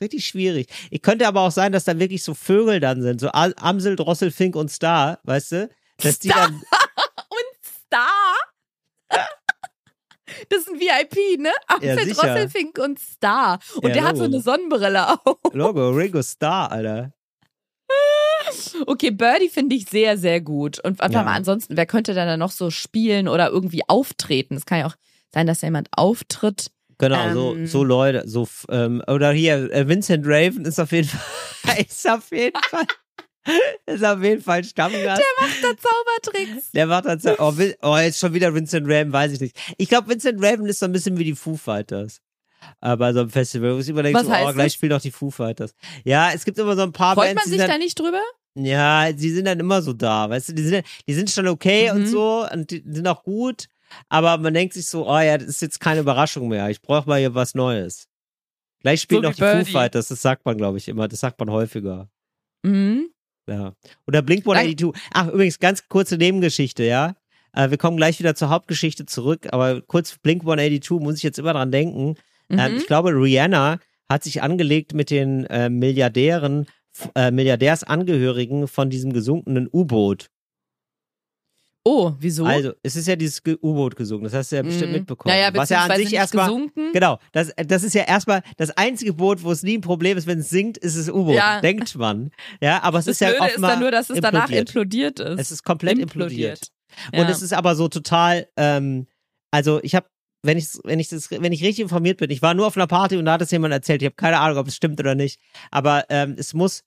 [0.00, 0.68] Richtig schwierig.
[0.90, 4.30] Ich könnte aber auch sein, dass da wirklich so Vögel dann sind, so Amsel, Drossel,
[4.30, 5.70] Fink und Star, weißt du?
[5.98, 6.46] Dass die Star.
[6.48, 6.62] dann,
[7.86, 8.34] Star.
[10.50, 11.48] Das ist ein VIP, ne?
[11.48, 12.14] Ja, Amsel, sicher.
[12.26, 13.58] Drosselfink und Star.
[13.76, 14.34] Und Ja, der hat so Logo.
[14.34, 15.36] eine Sonnenbrille auch.
[15.52, 17.12] Logo, Ringo Star, Alter.
[18.86, 20.78] Okay, Birdie finde ich sehr, sehr gut.
[20.80, 21.22] Und warte Ja.
[21.22, 24.54] mal, ansonsten, wer könnte dann da noch so spielen oder irgendwie auftreten?
[24.56, 24.94] Es kann ja auch
[25.32, 26.70] sein, dass da jemand auftritt.
[26.98, 27.66] Genau, so, Ähm.
[27.66, 31.08] so Leute, so, ähm, oder hier, äh, Vincent Raven ist auf jeden
[31.62, 32.84] Fall, ist auf jeden Fall,
[33.86, 35.22] ist auf jeden Fall Stammgast.
[35.62, 36.70] Der Zaubertricks.
[36.72, 39.56] Der macht dann so, oh, oh, jetzt schon wieder Vincent Raven, weiß ich nicht.
[39.76, 42.20] Ich glaube, Vincent Raven ist so ein bisschen wie die Foo Fighters.
[42.80, 45.00] Äh, bei so einem Festival, wo ich immer denke, Was so, oh, gleich spielen doch
[45.00, 45.74] die Foo Fighters.
[46.04, 48.20] Ja, es gibt immer so ein paar Freut Bands, man die sich da nicht drüber?
[48.56, 51.92] Ja, die sind dann immer so da, weißt du, die sind, die sind schon okay
[51.92, 52.06] und Mhm.
[52.06, 53.66] so und die sind auch gut,
[54.08, 57.08] aber man denkt sich so, oh ja, das ist jetzt keine Überraschung mehr, ich brauche
[57.08, 58.06] mal hier was Neues.
[58.80, 59.72] Gleich spielen So noch die Foo Birdie.
[59.72, 62.08] Fighters, das sagt man, glaube ich, immer, das sagt man häufiger.
[62.62, 63.08] Mhm.
[63.48, 63.72] Ja.
[64.06, 64.92] Oder Blink 182.
[65.12, 67.16] Ach, übrigens, ganz kurze Nebengeschichte, ja.
[67.52, 71.38] Äh, wir kommen gleich wieder zur Hauptgeschichte zurück, aber kurz Blink 182 muss ich jetzt
[71.38, 72.16] immer dran denken.
[72.50, 72.78] Ähm, Mhm.
[72.78, 73.78] ich glaube, Rihanna
[74.08, 76.66] hat sich angelegt mit den äh, Milliardären,
[77.14, 80.28] äh, Milliardärsangehörigen von diesem gesunkenen U-Boot.
[81.90, 82.44] Oh, wieso?
[82.44, 84.98] Also, es ist ja dieses U-Boot gesunken, das hast du ja bestimmt Mhm.
[84.98, 85.34] mitbekommen.
[85.34, 86.46] Naja, was ja an sich erstmal.
[86.46, 86.92] gesunken.
[86.92, 90.26] Genau, das, das ist ja erstmal das einzige Boot, wo es nie ein Problem ist,
[90.26, 91.62] wenn es sinkt, ist es U-Boot, Ja.
[91.62, 92.30] denkt man.
[92.60, 95.18] Ja, aber es das ist ja Blöde ist dann nur, dass es danach implodiert.
[95.18, 95.40] implodiert ist.
[95.40, 96.60] Es ist komplett implodiert.
[97.14, 97.20] Ja.
[97.22, 99.06] Und es ist aber so total, ähm,
[99.50, 100.06] also ich habe,
[100.42, 102.86] wenn ich, wenn ich das, wenn ich richtig informiert bin, ich war nur auf einer
[102.86, 105.14] Party und da hat es jemand erzählt, ich habe keine Ahnung, ob es stimmt oder
[105.14, 106.84] nicht, aber ähm, es muss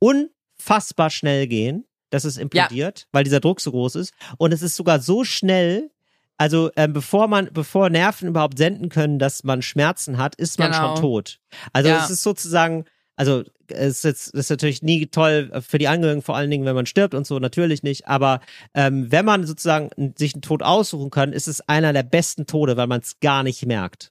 [0.00, 1.84] unfassbar schnell gehen,
[2.14, 4.14] dass es implodiert, weil dieser Druck so groß ist.
[4.38, 5.90] Und es ist sogar so schnell,
[6.36, 10.72] also ähm, bevor man, bevor Nerven überhaupt senden können, dass man Schmerzen hat, ist man
[10.72, 10.94] Genau.
[10.94, 11.38] schon tot.
[11.72, 12.02] Also Ja.
[12.04, 12.84] es ist sozusagen,
[13.16, 16.74] also es ist jetzt ist natürlich nie toll für die Angehörigen, vor allen Dingen, wenn
[16.74, 18.08] man stirbt und so, natürlich nicht.
[18.08, 18.40] Aber
[18.74, 22.76] ähm, wenn man sozusagen sich einen Tod aussuchen kann, ist es einer der besten Tode,
[22.76, 24.10] weil man es gar nicht merkt.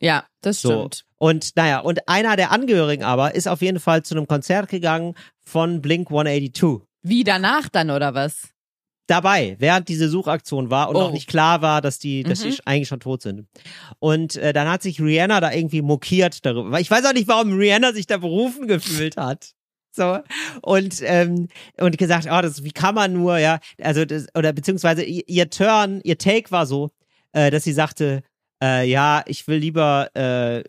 [0.00, 0.70] ja, das So.
[0.70, 1.04] stimmt.
[1.18, 5.14] Und naja, und einer der Angehörigen aber ist auf jeden Fall zu einem Konzert gegangen
[5.44, 6.80] von Blink 182.
[7.02, 8.48] Wie danach dann oder was?
[9.06, 11.00] Dabei, während diese Suchaktion war und Oh.
[11.00, 12.50] noch nicht klar war, dass die, dass Mhm.
[12.50, 13.48] die eigentlich schon tot sind.
[13.98, 16.78] Und äh, dann hat sich Rihanna da irgendwie mokiert darüber.
[16.78, 19.52] Ich weiß auch nicht, warum Rihanna sich da berufen gefühlt hat.
[19.92, 20.20] So
[20.62, 21.48] und ähm,
[21.80, 25.50] und gesagt, oh, das wie kann man nur, ja, also das, oder beziehungsweise ihr, ihr
[25.50, 26.90] Turn, ihr Take war so,
[27.32, 28.22] äh, dass sie sagte,
[28.62, 30.62] äh, ja, ich will lieber äh,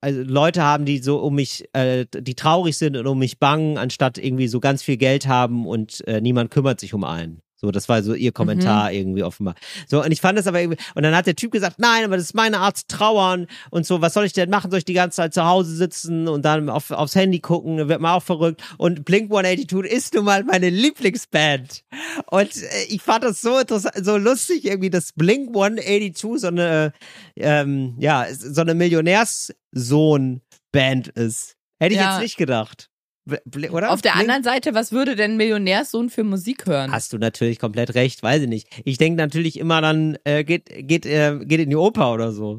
[0.00, 3.78] also Leute haben, die so um mich, äh, die traurig sind und um mich bangen,
[3.78, 7.42] anstatt irgendwie so ganz viel Geld haben und äh, niemand kümmert sich um einen.
[7.60, 9.56] So, das war so ihr Kommentar irgendwie offenbar.
[9.88, 12.14] So, und ich fand das aber irgendwie, und dann hat der Typ gesagt, nein, aber
[12.16, 14.70] das ist meine Art zu trauern und so, was soll ich denn machen?
[14.70, 17.78] Soll ich die ganze Zeit zu Hause sitzen und dann auf, aufs Handy gucken?
[17.78, 18.62] Da wird man auch verrückt.
[18.78, 21.82] Und Blink 182 ist nun mal meine Lieblingsband.
[22.30, 26.92] Und äh, ich fand das so interessant, so lustig irgendwie, dass Blink 182 so eine,
[27.36, 31.56] ähm, ja, so eine Millionärssohn-Band ist.
[31.80, 32.12] Hätte ich Ja.
[32.14, 32.88] jetzt nicht gedacht.
[33.70, 33.90] Oder?
[33.92, 36.90] Auf der Blink- anderen Seite, was würde denn Millionärssohn für Musik hören?
[36.92, 38.68] Hast du natürlich komplett recht, weiß ich nicht.
[38.84, 42.58] Ich denke natürlich immer dann, äh, geht, geht, äh, geht in die Oper oder so.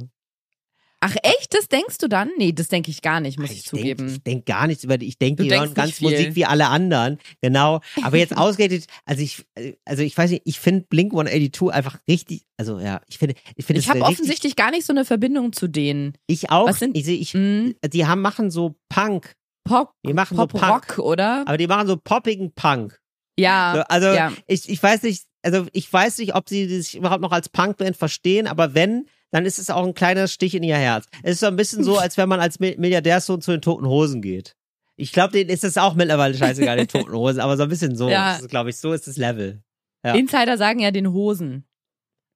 [1.01, 2.29] Ach echt, das denkst du dann?
[2.37, 4.07] Nee, das denke ich gar nicht, muss ich, denk, zugeben.
[4.09, 5.07] ich denk gar nichts über die.
[5.07, 6.09] Ich denke, die hören ganz viel.
[6.11, 7.19] Musik wie alle anderen.
[7.41, 7.79] Genau.
[8.03, 9.45] Aber jetzt ausgerechnet, also ich,
[9.85, 13.63] also ich weiß nicht, ich finde Blink 182 einfach richtig, also ja, ich finde, ich
[13.65, 16.17] finde ich habe offensichtlich gar nicht so eine Verbindung zu denen.
[16.27, 17.75] ich auch, was sind- ich ich, Mhm.
[17.85, 19.35] die haben, machen so Punk.
[19.69, 20.97] Pop, Die machen Pop so Punk.
[20.97, 21.43] Rock, oder?
[21.47, 22.99] Aber die machen so poppigen Punk.
[23.37, 24.33] Ja, So, also ja.
[24.47, 27.95] ich, ich weiß nicht, also ich weiß nicht, ob sie sich überhaupt noch als Punkband
[27.95, 31.05] verstehen, aber wenn, dann ist es auch ein kleiner Stich in ihr Herz.
[31.23, 33.85] Es ist so ein bisschen so, als wenn man als Mi- Milliardärssohn zu den toten
[33.87, 34.55] Hosen geht.
[34.97, 37.95] Ich glaube, denen ist es auch mittlerweile scheißegal, den toten Hosen, aber so ein bisschen
[37.95, 38.37] so, Ja.
[38.49, 39.61] glaube ich, so ist das Level.
[40.03, 40.13] Ja.
[40.15, 41.65] Insider sagen ja den Hosen.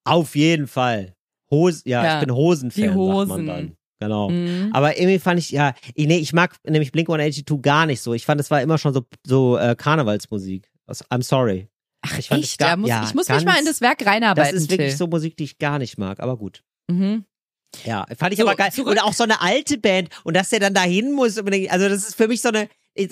[0.06, 1.16] Auf jeden Fall.
[1.52, 3.46] Hose, ja, Ja, ich bin Hosenfan, die sagt man Hosen.
[3.48, 3.78] dann.
[4.04, 4.30] Genau.
[4.30, 4.70] Mhm.
[4.74, 8.14] Aber irgendwie fand ich, ja, ich- nee, ich mag nämlich Blink 182 gar nicht so.
[8.14, 10.70] Ich fand, es war immer schon so, so äh, Karnevalsmusik.
[10.88, 11.68] Also, I'm sorry.
[12.02, 12.60] Ach, ich fand es echt?
[12.60, 14.54] gar- ja, muss, ja, ich muss mich mal in ganz- das Werk reinarbeiten.
[14.56, 14.98] Das ist wirklich Till.
[14.98, 16.62] so Musik, die ich gar nicht mag, aber gut.
[16.92, 17.24] Mhm.
[17.86, 18.72] Ja, fand ich So, aber geil.
[18.72, 21.38] zurück- Und auch so eine alte Band und dass der dann dahin muss.
[21.38, 22.68] Also das ist für mich so eine.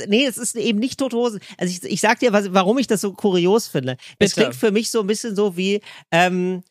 [0.07, 1.39] Nee, es ist eben nicht Tote Hosen.
[1.57, 3.93] Also ich, ich sag dir, was, warum ich das so kurios finde.
[4.19, 4.41] Es Bitte.
[4.41, 5.81] klingt für mich so ein bisschen so wie,
[6.11, 6.61] ähm,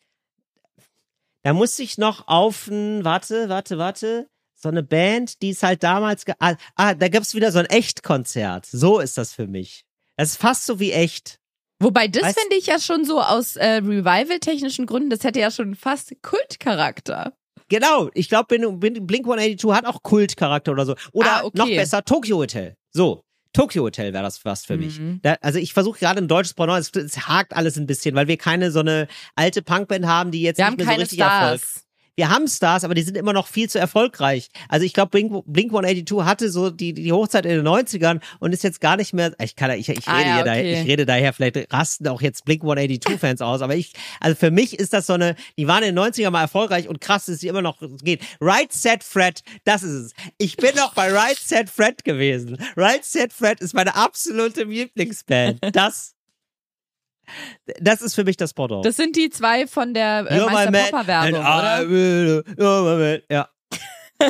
[1.43, 5.83] da musste ich noch auf ein, warte, warte, warte, so eine Band, die es halt
[5.83, 8.65] damals, ge ah, ah, da gab's wieder so ein Echtkonzert.
[8.65, 9.83] So ist das für mich.
[10.17, 11.39] Das ist fast so wie echt.
[11.79, 15.73] Wobei, das finde ich ja schon so aus äh, Revival-technischen Gründen, das hätte ja schon
[15.73, 17.33] fast Kultcharakter.
[17.69, 20.95] Genau, ich glaube, Blink 182 hat auch Kultcharakter oder so.
[21.11, 21.57] Oder Ah, okay.
[21.57, 22.75] noch besser, Tokyo Hotel.
[22.91, 23.23] So,
[23.53, 24.99] Tokyo Hotel wäre das fast für mich.
[24.99, 25.19] Mhm.
[25.21, 28.27] Da, also ich versuche gerade ein deutsches Pendant, es, es hakt alles ein bisschen, weil
[28.27, 31.01] wir keine so eine alte Punkband haben, die jetzt Wir nicht haben mehr keine so
[31.01, 31.61] richtig Erfolg.
[32.21, 34.49] Wir haben Stars, aber die sind immer noch viel zu erfolgreich.
[34.69, 38.53] Also ich glaube, Blink, Blink 182 hatte so die, die Hochzeit in den 90ern und
[38.53, 40.81] ist jetzt gar nicht mehr, ich kann, ich, ich Ah, rede ja, hier daher, okay.
[40.81, 44.51] ich rede daher, vielleicht rasten auch jetzt Blink 182 Fans aus, aber ich, also für
[44.51, 47.39] mich ist das so eine, die waren in den 90ern mal erfolgreich und krass, dass
[47.39, 48.21] sie immer noch geht.
[48.39, 50.13] Right Set Fred, das ist es.
[50.37, 52.55] Ich bin noch bei Right Set Fred gewesen.
[52.77, 55.57] Right Set Fred ist meine absolute Lieblingsband.
[55.73, 56.13] Das,
[57.79, 58.85] das ist für mich das Pendant.
[58.85, 61.89] Das sind die zwei von der äh, Meister Popper Werbung, oder?
[61.89, 63.23] will-.
[63.29, 63.49] Ja.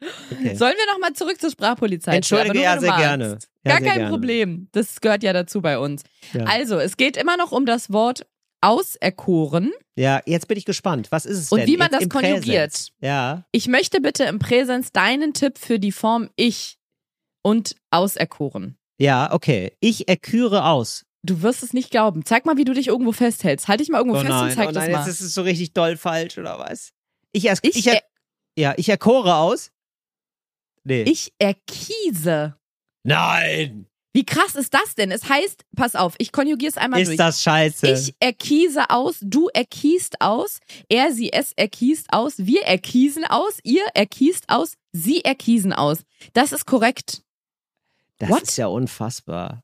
[0.00, 0.54] Okay.
[0.54, 2.14] Sollen wir nochmal zurück zur Sprachpolizei?
[2.16, 3.04] Entschuldige, ja, sehr magst.
[3.04, 3.24] gerne.
[3.64, 4.10] Ja, Gar sehr kein gerne.
[4.10, 4.68] Problem.
[4.70, 6.02] Das gehört ja dazu bei uns.
[6.32, 6.44] Ja.
[6.44, 8.24] Also, es geht immer noch um das Wort
[8.60, 9.72] auserkoren.
[9.96, 11.08] ja, jetzt bin ich gespannt.
[11.10, 11.68] Was ist es Und denn?
[11.68, 12.70] wie man Jetzt das konjugiert.
[12.70, 12.92] Präsens.
[13.00, 13.44] Ja.
[13.52, 16.78] Ich möchte bitte im Präsens deinen Tipp für die Form ich
[17.42, 18.76] und auserkoren.
[18.98, 19.76] Ja, okay.
[19.80, 21.04] Ich erküre aus.
[21.22, 22.24] Du wirst es nicht glauben.
[22.24, 23.68] Zeig mal, wie du dich irgendwo festhältst.
[23.68, 24.98] Halt dich mal irgendwo oh fest nein, und zeig oh das nein, mal.
[25.00, 26.90] jetzt ist es so richtig doll falsch, oder was?
[27.32, 28.02] Ich, er, Ich ich, er,
[28.56, 29.70] ja, ich erkore aus.
[30.84, 31.02] Nee.
[31.02, 32.56] ich erkiese.
[33.02, 33.86] nein!
[34.14, 35.10] Wie krass ist das denn?
[35.12, 37.18] Es heißt, pass auf, ich konjugiere es einmal Ist durch.
[37.18, 37.86] das scheiße?
[37.88, 40.58] Ich erkiese aus, du erkiest aus,
[40.88, 45.98] er, sie, es erkiest aus, wir erkiesen aus, ihr erkiest aus, sie erkiesen aus.
[46.32, 47.22] Das ist korrekt.
[48.18, 48.42] das what?
[48.42, 49.62] ist ja unfassbar.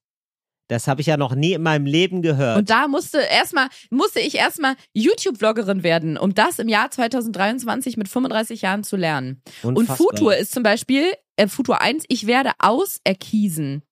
[0.68, 2.56] Das habe ich ja noch nie in meinem Leben gehört.
[2.56, 8.08] Und da musste erstmal, musste ich erstmal YouTube-Vloggerin werden, um das im Jahr 2023 mit
[8.08, 9.42] 35 Jahren zu lernen.
[9.62, 10.08] Und Unfassbar.
[10.08, 13.82] Futur ist zum Beispiel, äh, Futur 1, ich werde auserkiesen.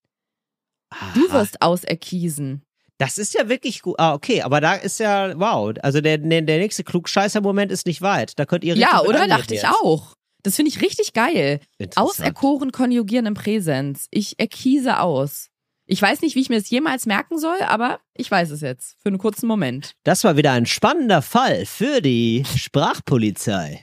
[1.14, 2.62] Du Ah, wirst auserkiesen.
[2.98, 3.96] Das ist ja wirklich gut.
[3.98, 5.74] Ah, okay, aber da ist ja, wow.
[5.82, 8.38] Also der, der, der nächste Klugscheißer-Moment ist nicht weit.
[8.38, 9.26] Da könnt ihr richtig Ja, oder?
[9.26, 10.14] Dachte ich auch.
[10.42, 11.60] Das finde ich richtig geil.
[11.96, 14.06] Auserkoren konjugieren im Präsens.
[14.10, 15.48] Ich erkiese aus.
[15.92, 18.96] Ich weiß nicht, wie ich mir das jemals merken soll, aber ich weiß es jetzt.
[19.02, 19.92] Für einen kurzen Moment.
[20.04, 23.82] Das war wieder ein spannender Fall für die Sprachpolizei.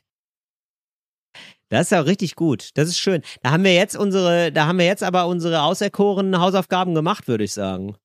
[1.70, 2.72] Das ist ja richtig gut.
[2.74, 3.22] Das ist schön.
[3.44, 7.44] Da haben wir jetzt unsere, da haben wir jetzt aber unsere auserkorenen Hausaufgaben gemacht, würde
[7.44, 7.96] ich sagen.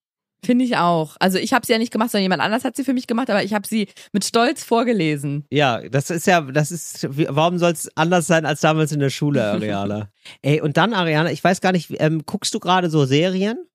[0.45, 1.17] Finde ich auch.
[1.19, 3.31] Also ich habe sie ja nicht gemacht, sondern jemand anders hat sie für mich gemacht,
[3.31, 5.47] aber ich habe sie mit Stolz vorgelesen.
[5.51, 9.09] Ja, das ist ja, das ist, warum soll es anders sein als damals in der
[9.09, 10.11] Schule, Ariana?
[10.43, 13.67] Ey, und dann, Ariana, ich weiß gar nicht, ähm, guckst du gerade so Serien?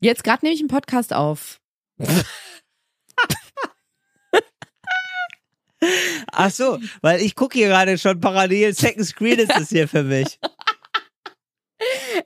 [0.00, 1.60] Jetzt gerade nehme ich einen Podcast auf.
[6.32, 10.02] Ach so, weil ich gucke hier gerade schon parallel, Second Screen ist das hier für
[10.02, 10.38] mich.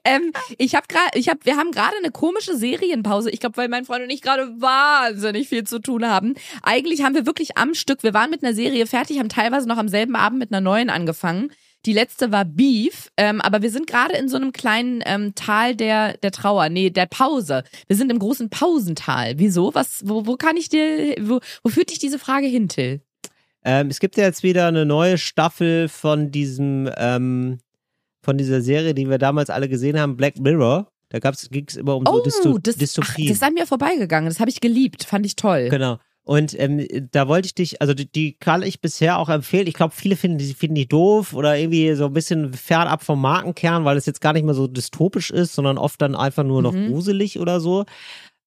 [0.02, 3.30] Ähm, ich habe gerade, ich habe, wir haben gerade eine komische Serienpause.
[3.30, 6.34] Ich glaube, weil mein Freund und ich gerade wahnsinnig viel zu tun haben.
[6.62, 8.02] Eigentlich haben wir wirklich am Stück.
[8.02, 10.90] Wir waren mit einer Serie fertig, haben teilweise noch am selben Abend mit einer neuen
[10.90, 11.52] angefangen.
[11.86, 15.76] Die letzte war Beef, ähm, aber wir sind gerade in so einem kleinen ähm, Tal
[15.76, 17.62] der der Trauer, nee, der Pause.
[17.88, 19.34] Wir sind im großen Pausental.
[19.38, 19.74] Wieso?
[19.74, 20.02] Was?
[20.06, 21.14] Wo, wo kann ich dir?
[21.20, 23.00] Wo, wo führt dich diese Frage hin, Till?
[23.64, 27.58] Ähm, es gibt ja jetzt wieder eine neue Staffel von diesem, ähm,
[28.22, 30.88] von dieser Serie, die wir damals alle gesehen haben, Black Mirror.
[31.08, 33.28] Da ging es immer um so Oh, Dysto das, ach, Dystopien.
[33.28, 34.28] das ist an mir vorbeigegangen.
[34.28, 35.68] Das habe ich geliebt, fand ich toll.
[35.68, 35.98] Genau.
[36.26, 39.66] Und ähm, da wollte ich dich, also die, die kann ich bisher auch empfehlen.
[39.66, 43.20] Ich glaube, viele finden die, finden die doof oder irgendwie so ein bisschen fernab vom
[43.20, 46.62] Markenkern, weil es jetzt gar nicht mehr so dystopisch ist, sondern oft dann einfach nur
[46.62, 46.88] noch Mhm.
[46.92, 47.84] gruselig oder so.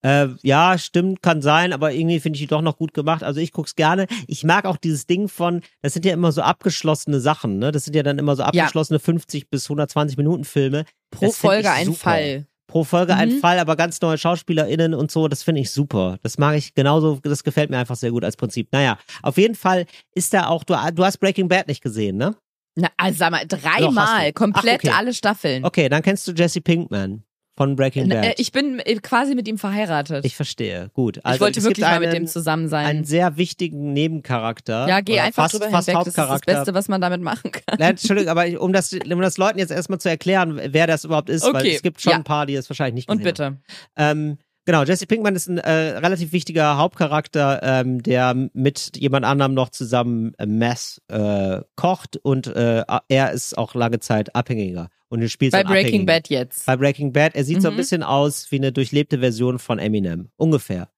[0.03, 3.23] Äh, ja, stimmt, kann sein, aber irgendwie finde ich die doch noch gut gemacht.
[3.23, 4.07] Also ich guck's gerne.
[4.27, 7.71] Ich mag auch dieses Ding von, das sind ja immer so abgeschlossene Sachen, ne?
[7.71, 10.85] Das sind ja dann immer so abgeschlossene 50 bis 120 Minuten Filme.
[11.11, 11.97] Pro Das Folge ein super.
[11.99, 12.47] Fall.
[12.77, 13.39] Pro Folge ein Mhm.
[13.39, 16.19] Fall, aber ganz neue SchauspielerInnen und so, das finde ich super.
[16.21, 18.71] Das mag ich genauso, das gefällt mir einfach sehr gut als Prinzip.
[18.71, 22.35] Naja, auf jeden Fall ist da auch, du, du hast Breaking Bad nicht gesehen, ne?
[22.75, 24.95] Na, also sag mal, dreimal, komplett Ach, okay.
[24.95, 25.65] alle Staffeln.
[25.65, 27.23] Okay, dann kennst du Jesse Pinkman
[27.57, 28.23] von Breaking Bad.
[28.23, 30.23] äh, Ich bin äh, quasi mit ihm verheiratet.
[30.23, 30.89] Ich verstehe.
[30.93, 31.19] Gut.
[31.25, 32.85] Also ich wollte wirklich mal mit dem zusammen sein.
[32.85, 34.87] einen sehr wichtigen Nebencharakter.
[34.87, 36.05] ja, geh einfach fast, drüber fast hinweg.
[36.05, 36.53] Das ist das Hauptcharakter.
[36.53, 37.77] Beste, was man damit machen kann.
[37.79, 41.29] Nein, Entschuldigung, aber um das, um das Leuten jetzt erstmal zu erklären, wer das überhaupt
[41.29, 42.17] ist, weil Okay, es gibt schon ja.
[42.17, 43.55] ein paar, die es wahrscheinlich nicht Und gesehen haben.
[43.55, 43.75] bitte.
[43.97, 49.53] Ähm, genau, Jesse Pinkman ist ein äh, relativ wichtiger Hauptcharakter, ähm, der mit jemand anderem
[49.55, 55.21] noch zusammen äh, Mess äh, kocht und äh, er ist auch lange Zeit Abhängiger und
[55.21, 56.05] er spielt Bei einen Breaking.
[56.05, 56.65] Bad jetzt.
[56.65, 57.77] Bei Breaking Bad, er sieht so ein Mhm.
[57.77, 60.89] bisschen aus wie eine durchlebte Version von Eminem, ungefähr.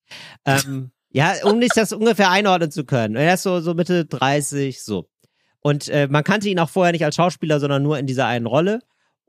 [0.45, 3.15] Ähm, ja, um nicht das ungefähr einordnen zu können.
[3.15, 5.09] Er ist so, so Mitte 30, so.
[5.61, 8.45] Und äh, man kannte ihn auch vorher nicht als Schauspieler, sondern nur in dieser einen
[8.45, 8.79] Rolle.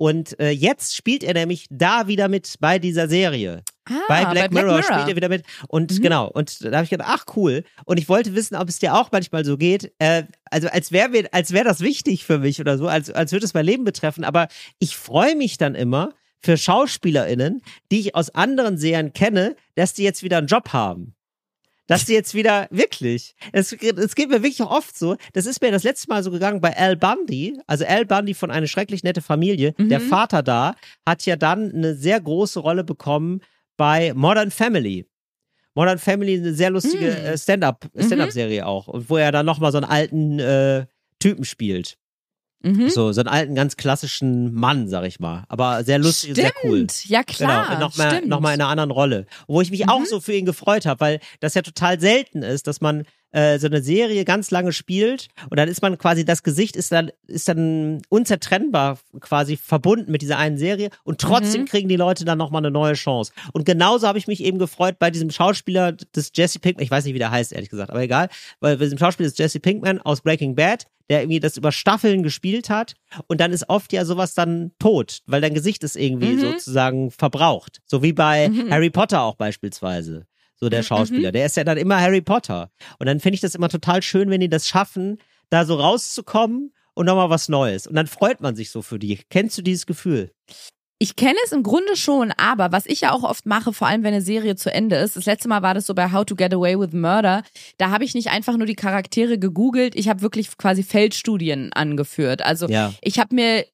[0.00, 3.62] Und äh, jetzt spielt er nämlich da wieder mit bei dieser Serie.
[3.86, 5.44] Ah, bei, Black Mirror, spielt er wieder mit.
[5.68, 6.02] Und Mhm.
[6.02, 7.64] genau, und da habe ich gedacht, ach cool.
[7.84, 9.92] Und ich wollte wissen, ob es dir auch manchmal so geht.
[9.98, 13.44] Äh, also als wäre als wäre das wichtig für mich oder so, als, als würde
[13.44, 14.24] es mein Leben betreffen.
[14.24, 14.48] Aber
[14.78, 17.60] ich freue mich dann immer für SchauspielerInnen,
[17.92, 21.14] die ich aus anderen Serien kenne, dass die jetzt wieder einen Job haben.
[21.90, 23.96] Dass die jetzt wieder, wirklich, es, geht
[24.30, 27.58] mir wirklich oft so, das ist mir das letzte Mal so gegangen bei Al Bundy,
[27.66, 29.88] also Al Bundy von eine schrecklich nette Familie, Mhm.
[29.88, 33.40] der Vater da, hat ja dann eine sehr große Rolle bekommen
[33.76, 35.06] bei Modern Family.
[35.74, 37.26] Modern Family, eine sehr lustige Mm.
[37.26, 38.02] äh, Stand-up, Mhm.
[38.04, 40.86] Stand-up-Serie auch, und wo er dann nochmal so einen alten äh,
[41.18, 41.96] Typen spielt.
[42.62, 42.90] Mhm.
[42.90, 45.44] So, so einen alten, ganz klassischen Mann, sag ich mal.
[45.48, 46.76] Aber sehr lustig und sehr cool.
[46.90, 47.08] Stimmt.
[47.08, 47.66] Ja, klar.
[47.68, 48.28] Genau, nochmal stimmt.
[48.28, 49.26] noch mal in einer anderen Rolle.
[49.46, 50.06] Wo ich mich auch Mhm.
[50.06, 53.66] so für ihn gefreut habe, weil das ja total selten ist, dass man äh, so
[53.68, 57.48] eine Serie ganz lange spielt und dann ist man quasi, das Gesicht ist dann, ist
[57.48, 61.66] dann unzertrennbar quasi verbunden mit dieser einen Serie und trotzdem Mhm.
[61.66, 63.32] kriegen die Leute dann nochmal eine neue Chance.
[63.52, 67.04] Und genauso habe ich mich eben gefreut bei diesem Schauspieler des Jesse Pinkman, ich weiß
[67.04, 68.28] nicht, wie der heißt, ehrlich gesagt, aber egal,
[68.60, 72.22] weil bei diesem Schauspieler des Jesse Pinkman aus Breaking Bad, der irgendwie das über Staffeln
[72.22, 72.94] gespielt hat
[73.26, 76.40] und dann ist oft ja sowas dann tot, weil dein Gesicht ist irgendwie Mhm.
[76.40, 77.80] sozusagen verbraucht.
[77.86, 78.70] So wie bei Mhm.
[78.70, 80.26] Harry Potter auch beispielsweise.
[80.60, 80.84] So der Mhm.
[80.84, 81.32] Schauspieler.
[81.32, 82.70] Der ist ja dann immer Harry Potter.
[82.98, 86.72] Und dann finde ich das immer total schön, wenn die das schaffen, da so rauszukommen
[86.94, 87.86] und nochmal was Neues.
[87.86, 89.20] Und dann freut man sich so für die.
[89.30, 90.32] Kennst du dieses Gefühl?
[91.02, 94.02] Ich kenne es im Grunde schon, aber was ich ja auch oft mache, vor allem
[94.02, 96.34] wenn eine Serie zu Ende ist, das letzte Mal war das so bei How to
[96.36, 97.42] Get Away with Murder,
[97.78, 102.42] da habe ich nicht einfach nur die Charaktere gegoogelt, ich habe wirklich quasi Feldstudien angeführt.
[102.42, 102.92] Also Ja.
[103.00, 103.64] ich habe mir,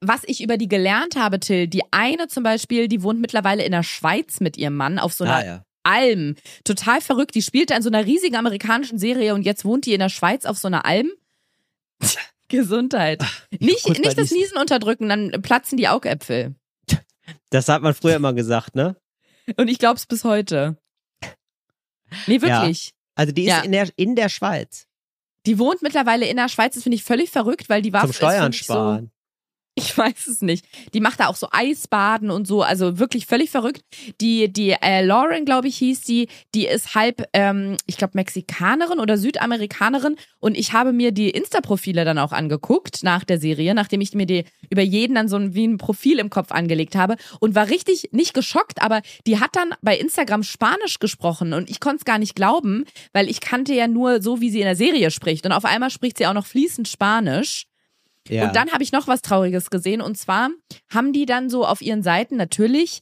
[0.00, 3.72] was ich über die gelernt habe, Till, die eine zum Beispiel, die wohnt mittlerweile in
[3.72, 5.62] der Schweiz mit ihrem Mann auf so einer Ah, ja.
[5.82, 6.36] Alm.
[6.64, 7.34] Total verrückt.
[7.34, 10.44] Die spielte in so einer riesigen amerikanischen Serie und jetzt wohnt die in der Schweiz
[10.44, 11.10] auf so einer Alm.
[12.48, 13.22] Gesundheit.
[13.58, 16.54] Nicht, kurz nicht bei das Niesen unterdrücken, dann platzen die Augäpfel.
[17.50, 18.96] Das hat man früher immer gesagt, ne?
[19.56, 20.78] Und ich glaube es bis heute.
[22.26, 22.94] Nee, wirklich.
[23.14, 23.60] Also die ist Ja.
[23.60, 24.86] in, der, in der Schweiz.
[25.46, 26.74] Die wohnt mittlerweile in der Schweiz.
[26.74, 29.10] Das finde ich völlig verrückt, weil die war zum Steuern wirklich so, sparen.
[29.78, 30.66] Ich weiß es nicht.
[30.92, 33.82] Die macht da auch so Eisbaden und so, also wirklich völlig verrückt.
[34.20, 38.98] Die, die äh, Lauren, glaube ich, hieß die, die ist halb, ähm, ich glaube, Mexikanerin
[38.98, 40.16] oder Südamerikanerin.
[40.40, 44.26] Und ich habe mir die Insta-Profile dann auch angeguckt nach der Serie, nachdem ich mir
[44.26, 47.68] die über jeden dann so ein, wie ein Profil im Kopf angelegt habe und war
[47.68, 52.04] richtig nicht geschockt, aber die hat dann bei Instagram Spanisch gesprochen und ich konnte es
[52.04, 55.46] gar nicht glauben, weil ich kannte ja nur so, wie sie in der Serie spricht.
[55.46, 57.67] Und auf einmal spricht sie auch noch fließend Spanisch.
[58.28, 58.46] Ja.
[58.46, 60.00] Und dann habe ich noch was Trauriges gesehen.
[60.00, 60.50] Und zwar
[60.92, 63.00] haben die dann so auf ihren Seiten natürlich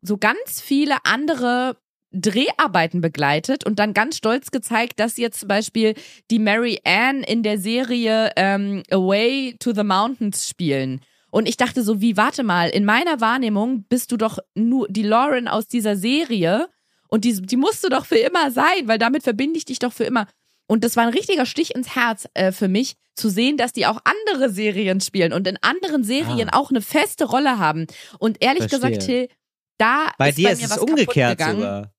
[0.00, 1.76] so ganz viele andere
[2.12, 5.94] Dreharbeiten begleitet und dann ganz stolz gezeigt, dass sie jetzt zum Beispiel
[6.30, 11.00] die Mary Ann in der Serie ähm, Away to the Mountains spielen.
[11.30, 15.02] Und ich dachte so, wie, warte mal, in meiner Wahrnehmung bist du doch nur die
[15.02, 16.68] Lauren aus dieser Serie
[17.08, 19.92] und die, die musst du doch für immer sein, weil damit verbinde ich dich doch
[19.92, 20.26] für immer.
[20.68, 23.86] Und das war ein richtiger Stich ins Herz äh, für mich, zu sehen, dass die
[23.86, 27.86] auch andere Serien spielen und in anderen Serien auch eine feste Rolle haben.
[28.20, 28.68] Und ehrlich Ah.
[28.68, 28.90] Verstehe.
[28.90, 29.28] gesagt, Till,
[29.78, 31.56] da Bei ist dir bei ist mir es umgekehrt gegangen.
[31.60, 31.92] sogar.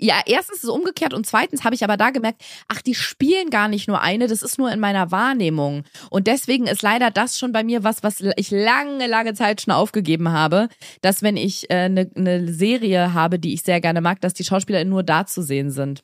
[0.00, 3.48] Ja, erstens ist es umgekehrt und zweitens habe ich aber da gemerkt, ach, die spielen
[3.48, 5.84] gar nicht nur eine, das ist nur in meiner Wahrnehmung.
[6.10, 9.72] Und deswegen ist leider das schon bei mir was, was ich lange, lange Zeit schon
[9.72, 10.68] aufgegeben habe,
[11.00, 14.34] dass wenn ich eine äh, ne ne Serie habe, die ich sehr gerne mag, dass
[14.34, 16.02] die SchauspielerInnen nur da zu sehen sind.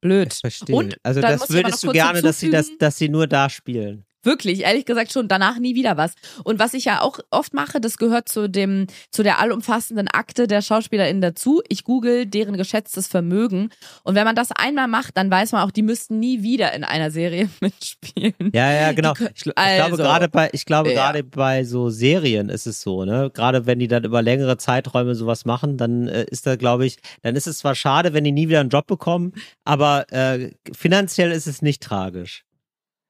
[0.00, 0.32] Blöd.
[0.32, 0.76] Ich verstehe.
[0.76, 4.05] Und also das würdest du gerne, dass sie das, dass sie nur da spielen.
[4.26, 6.14] Wirklich, ehrlich gesagt schon, danach nie wieder was.
[6.42, 10.48] Und was ich ja auch oft mache, das gehört zu dem, zu der allumfassenden Akte
[10.48, 11.62] der SchauspielerInnen dazu.
[11.68, 13.70] Ich google deren geschätztes Vermögen.
[14.02, 16.82] Und wenn man das einmal macht, dann weiß man auch, die müssten nie wieder in
[16.82, 18.34] einer Serie mitspielen.
[18.52, 19.14] Ja, ja, genau.
[19.14, 20.94] Die Ich, ich also, glaube gerade bei, ich glaube ja.
[20.96, 23.30] gerade bei so Serien ist es so, ne?
[23.32, 26.98] Gerade wenn die dann über längere Zeiträume sowas machen, dann äh, ist da, glaube ich,
[27.22, 31.30] dann ist es zwar schade, wenn die nie wieder einen Job bekommen, aber äh, finanziell
[31.30, 32.44] ist es nicht tragisch.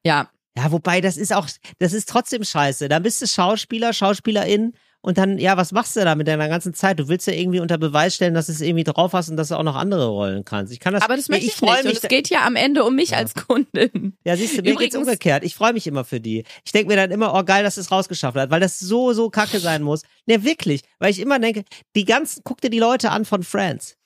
[0.04, 1.48] Ja, Ja, wobei, das ist auch,
[1.78, 2.88] das ist trotzdem scheiße.
[2.88, 6.72] Dann bist du Schauspieler, Schauspielerin und dann, ja, was machst du da mit deiner ganzen
[6.74, 6.98] Zeit?
[6.98, 9.48] Du willst ja irgendwie unter Beweis stellen, dass du es irgendwie drauf hast und dass
[9.48, 10.72] du auch noch andere Rollen kannst.
[10.72, 11.84] Ich kann das, Aber das möchte ich, freu nicht.
[11.84, 13.18] Und es geht ja am Ende um mich Ja.
[13.18, 14.16] als Kundin.
[14.24, 15.44] ja, siehst du, mir geht's Übrigens- umgekehrt.
[15.44, 16.44] Ich freue mich immer für die.
[16.64, 19.28] Ich denke mir dann immer, oh geil, dass es rausgeschafft hat, weil das so, so
[19.30, 20.02] kacke sein muss.
[20.26, 20.80] Ne, wirklich.
[20.98, 21.62] Weil ich immer denke,
[21.94, 23.96] die ganzen, guck dir die Leute an von Friends.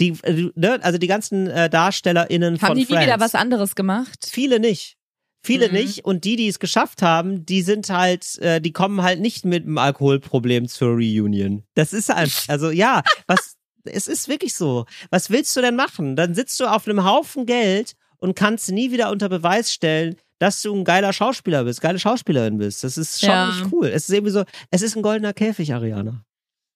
[0.00, 3.06] Die, äh, ne, also die ganzen äh, DarstellerInnen Haben von die nie Friends.
[3.06, 4.26] wieder was anderes gemacht?
[4.28, 4.96] Viele nicht.
[5.44, 5.74] Viele Mhm.
[5.74, 6.04] nicht.
[6.04, 9.64] Und die, die es geschafft haben, die sind halt, äh, die kommen halt nicht mit
[9.64, 11.64] einem Alkoholproblem zur Reunion.
[11.74, 14.86] Das ist einfach, also ja, was, es ist wirklich so.
[15.10, 16.14] Was willst du denn machen?
[16.16, 20.62] Dann sitzt du auf einem Haufen Geld und kannst nie wieder unter Beweis stellen, dass
[20.62, 22.82] du ein geiler Schauspieler bist, geile Schauspielerin bist.
[22.84, 23.48] Das ist schon Ja.
[23.48, 23.86] nicht cool.
[23.88, 26.24] Es ist irgendwie so, es ist ein goldener Käfig, Ariana.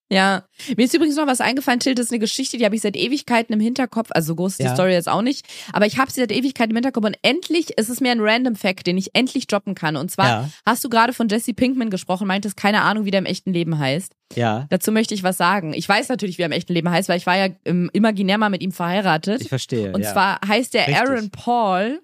[0.09, 0.45] Ja,
[0.77, 2.95] mir ist übrigens noch was eingefallen, Till, das ist eine Geschichte, die habe ich seit
[2.95, 4.75] Ewigkeiten im Hinterkopf, also so groß ist die Ja.
[4.75, 7.89] Story jetzt auch nicht, aber ich habe sie seit Ewigkeiten im Hinterkopf und endlich, es
[7.91, 10.51] ist mir ein random Fact, den ich endlich droppen kann und zwar Ja.
[10.65, 13.81] hast du gerade von Jesse Pinkman gesprochen, meintest keine Ahnung, wie der im echten Leben
[13.81, 14.13] heißt.
[14.37, 15.75] Ja, Dazu möchte ich was sagen.
[15.75, 18.39] Ich weiß natürlich, wie er im echten Leben heißt, weil ich war ja im imaginär
[18.39, 19.41] mal mit ihm verheiratet.
[19.41, 19.93] ich verstehe.
[19.93, 20.13] und ja.
[20.13, 21.03] zwar heißt der Richtig.
[21.09, 22.01] Aaron Paul.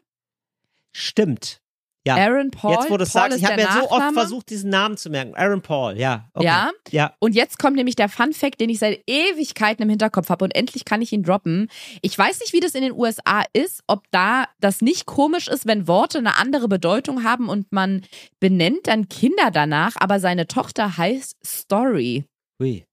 [0.93, 1.62] Stimmt.
[2.05, 2.17] Ja.
[2.17, 2.73] Aaron Paul.
[2.73, 4.15] Jetzt, wo du es sagst, ich habe der mir so oft Nachname.
[4.15, 5.35] versucht, diesen Namen zu merken.
[5.37, 6.29] Aaron Paul, ja.
[6.35, 6.47] Okay.
[6.47, 6.71] Ja?
[6.91, 7.15] Ja.
[7.21, 10.55] Und jetzt kommt nämlich der Fun Fact, den ich seit Ewigkeiten im Hinterkopf habe und
[10.55, 11.69] endlich kann ich ihn droppen.
[12.01, 15.67] Ich weiß nicht, wie das in den USA ist, ob da das nicht komisch ist,
[15.67, 18.03] wenn Worte eine andere Bedeutung haben und man
[18.41, 22.25] benennt dann Kinder danach, aber seine Tochter heißt Story,
[22.61, 22.85] Ui.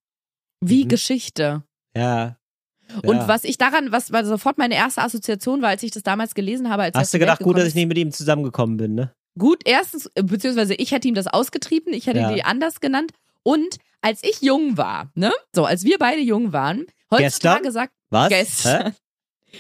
[0.64, 0.88] wie Mhm.
[0.88, 1.64] Geschichte.
[1.98, 2.36] Ja.
[3.04, 6.34] Und was ich daran, was war sofort meine erste Assoziation war, als ich das damals
[6.34, 9.14] gelesen habe, als Hast du gedacht, gut, dass ich nicht mit ihm zusammengekommen bin, ne?
[9.38, 12.32] Gut, erstens, äh, beziehungsweise ich hätte ihm das ausgetrieben, ich hätte Ja.
[12.34, 13.12] die anders genannt.
[13.44, 17.72] Und als ich jung war, ne, so, als wir beide jung waren, heutzutage Gestern?
[17.74, 18.30] sagt, Was?
[18.30, 18.96] gestern,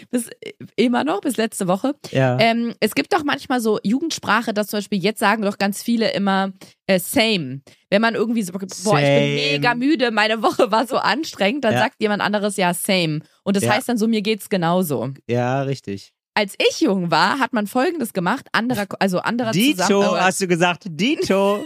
[0.09, 1.95] bis, äh, immer noch, bis letzte Woche?
[2.11, 2.37] Ja.
[2.39, 6.11] ähm, es gibt doch manchmal so Jugendsprache, dass zum Beispiel jetzt sagen doch ganz viele
[6.11, 6.51] immer
[6.87, 7.61] äh, same.
[7.89, 9.33] Wenn man irgendwie so, boah, ich bin Same.
[9.35, 11.79] mega müde, meine Woche war so anstrengend, dann Ja.
[11.79, 13.19] sagt jemand anderes ja same.
[13.43, 13.73] Und das Ja.
[13.73, 15.09] heißt dann so, mir geht's genauso.
[15.27, 16.13] ja, richtig.
[16.35, 20.21] Als ich jung war, hat man folgendes gemacht, anderer, also anderer Dito, zusammen.
[20.21, 20.83] hast du gesagt.
[20.87, 21.65] Dito.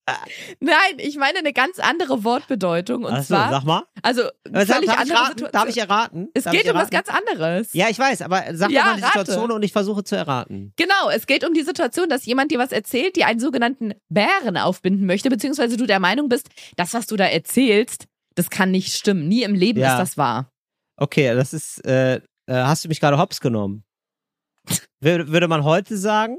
[0.59, 3.03] Nein, ich meine eine ganz andere Wortbedeutung.
[3.03, 3.83] Und ach so, zwar, sag mal.
[4.01, 5.25] also sag, völlig darf, ich andere?
[5.27, 5.49] Situation.
[5.51, 6.29] darf ich erraten?
[6.33, 7.73] es Darf geht ich um was ganz anderes.
[7.73, 9.19] Ja, ich weiß, aber sag Ja, mal die rate.
[9.19, 10.73] Situation und ich versuche zu erraten.
[10.77, 14.57] Genau, es geht um die Situation, dass jemand dir was erzählt, die einen sogenannten Bären
[14.57, 18.05] aufbinden möchte, beziehungsweise du der Meinung bist, das, was du da erzählst,
[18.35, 19.27] das kann nicht stimmen.
[19.27, 19.93] Nie im Leben Ja.
[19.93, 20.51] ist das wahr.
[20.95, 23.83] Okay, das ist, äh, äh, hast du mich gerade hops genommen?
[25.01, 26.37] Würde, würde man heute sagen?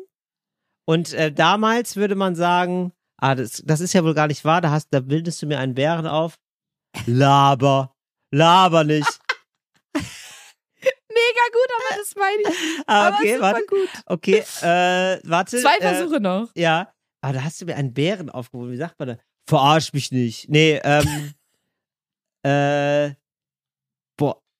[0.86, 4.60] Und äh, damals würde man sagen, ah, das, das ist ja wohl gar nicht wahr,
[4.60, 6.38] da, hast, da bildest du mir einen Bären auf.
[7.06, 7.94] Laber.
[8.30, 9.20] Laber nicht.
[9.94, 12.48] Mega gut, aber das meine ich.
[12.48, 12.84] nicht.
[12.86, 13.66] Ah, aber okay, super warte.
[13.66, 13.88] gut.
[14.06, 15.58] Okay, äh, warte.
[15.58, 16.50] Zwei äh, Versuche noch.
[16.54, 16.92] Ja.
[17.20, 18.70] Aber da hast du mir einen Bären aufgehoben.
[18.70, 19.18] Wie sagt man da?
[19.48, 20.48] Verarsch mich nicht.
[20.48, 21.34] Nee, ähm.
[22.44, 23.14] äh.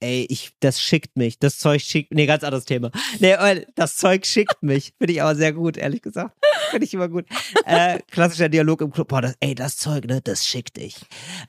[0.01, 1.39] Ey, ich, das schickt mich.
[1.41, 2.13] Das Zeug schickt.
[2.15, 2.91] Nee, ganz anderes Thema.
[3.19, 4.93] Nee, äh, das Zeug schickt mich.
[4.99, 6.37] Finde ich aber sehr gut, ehrlich gesagt.
[6.71, 7.27] Finde ich immer gut.
[7.65, 9.09] Äh, klassischer Dialog im Club.
[9.09, 10.97] Boah, das, ey, das Zeug, ne, das schickt dich.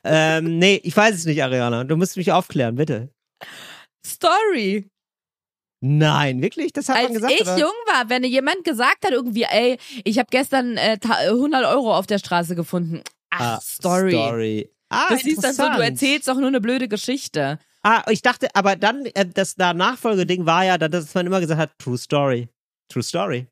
[0.04, 1.84] Ähm, nee, ich weiß es nicht, Ariana.
[1.84, 3.10] Du musst mich aufklären, bitte.
[4.06, 4.90] Story.
[5.82, 6.74] Nein, wirklich?
[6.74, 7.58] Das hat Als man gesagt, ich oder?
[7.58, 11.96] jung war, wenn jemand gesagt hat irgendwie, ey, ich habe gestern äh, ta- 100 Euro
[11.96, 13.02] auf der Straße gefunden.
[13.30, 14.12] Ach, Ah, Story.
[14.12, 14.70] Story.
[14.90, 17.60] Ah, Das hieß dann so, du erzählst doch nur eine blöde Geschichte.
[17.82, 21.60] Ah, ich dachte, aber dann, äh, das da Nachfolgeding war ja, dass man immer gesagt
[21.60, 22.50] hat, True Story.
[22.90, 23.48] True Story.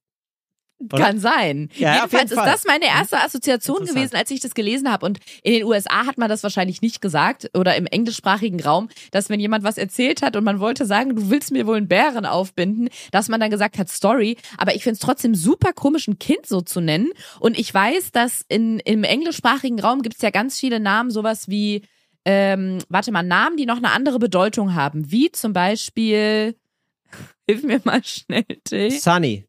[0.79, 1.05] Oder?
[1.05, 1.69] Kann sein.
[1.75, 2.51] Ja, Jedenfalls jeden ist Fall.
[2.51, 5.07] das meine erste Assoziation gewesen, als ich das gelesen habe.
[5.07, 9.29] Und in den USA hat man das wahrscheinlich nicht gesagt oder im englischsprachigen Raum, dass
[9.29, 12.27] wenn jemand was erzählt hat und man wollte sagen, du willst mir wohl einen Bären
[12.27, 14.37] aufbinden, dass man dann gesagt hat Story.
[14.59, 17.09] Aber ich finde es trotzdem super komisch, ein Kind so zu nennen.
[17.39, 21.47] Und ich weiß, dass in, im englischsprachigen Raum gibt es ja ganz viele Namen, sowas
[21.47, 21.81] wie,
[22.29, 25.09] ähm, warte mal, Namen, die noch eine andere Bedeutung haben.
[25.09, 26.57] Wie zum Beispiel,
[27.47, 28.91] hilf mir mal schnell, Till.
[28.91, 29.47] Sunny.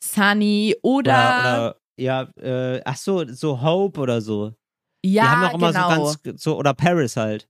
[0.00, 4.54] Sunny oder, Oder, oder ja, äh, ach so, so Hope oder so.
[5.04, 6.06] ja, Die haben auch immer genau.
[6.06, 7.48] so ganz, so, oder Paris halt.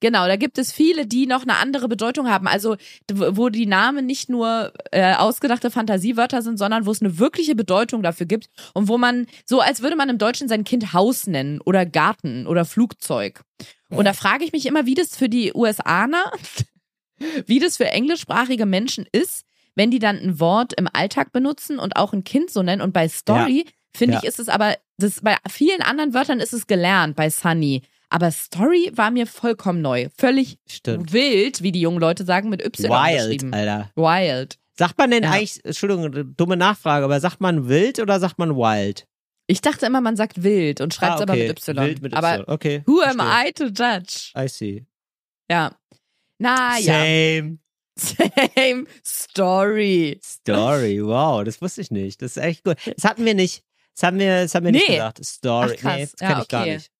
[0.00, 2.46] Genau, da gibt es viele, die noch eine andere Bedeutung haben.
[2.48, 2.76] Also
[3.12, 8.02] wo die Namen nicht nur äh, ausgedachte Fantasiewörter sind, sondern wo es eine wirkliche Bedeutung
[8.02, 11.60] dafür gibt und wo man so, als würde man im Deutschen sein Kind Haus nennen
[11.60, 13.42] oder Garten oder Flugzeug.
[13.90, 16.32] Und da frage ich mich immer, wie das für die USAner,
[17.46, 19.44] wie das für englischsprachige Menschen ist,
[19.74, 22.82] wenn die dann ein Wort im Alltag benutzen und auch ein Kind so nennen.
[22.82, 24.20] Und bei Story finde Ja.
[24.22, 27.82] ich, ist es aber, das, bei vielen anderen Wörtern ist es gelernt, bei Sunny.
[28.10, 30.08] Aber Story war mir vollkommen neu.
[30.18, 31.12] Völlig Stimmt.
[31.12, 33.54] wild, wie die jungen Leute sagen, mit Y Wild, geschrieben.
[33.54, 33.90] Alter.
[33.94, 34.58] Wild.
[34.76, 35.30] Sagt man denn Ja.
[35.30, 39.06] eigentlich, Entschuldigung, dumme Nachfrage, aber sagt man wild oder sagt man wild?
[39.46, 41.48] Ich dachte immer, man sagt wild und schreibt es Ah, aber okay.
[41.48, 41.76] mit Y.
[41.86, 42.44] Wild mit aber Y.
[42.48, 42.82] Okay.
[42.86, 43.48] who am verstehe.
[43.48, 44.32] I to judge?
[44.36, 44.86] I see.
[45.50, 45.72] Ja.
[46.38, 46.94] Na ja.
[46.94, 47.58] Same
[47.96, 50.18] Same story.
[50.22, 51.00] story.
[51.04, 52.22] Wow, das wusste ich nicht.
[52.22, 52.76] Das ist echt gut.
[52.96, 53.62] Das hatten wir nicht.
[53.94, 54.94] Das haben wir, das haben wir nicht Nee.
[54.96, 55.24] gesagt.
[55.24, 55.74] Story.
[55.76, 55.96] Ach, krass.
[55.96, 56.74] Nee, das Ja, kenn ich gar okay.
[56.74, 56.90] nicht.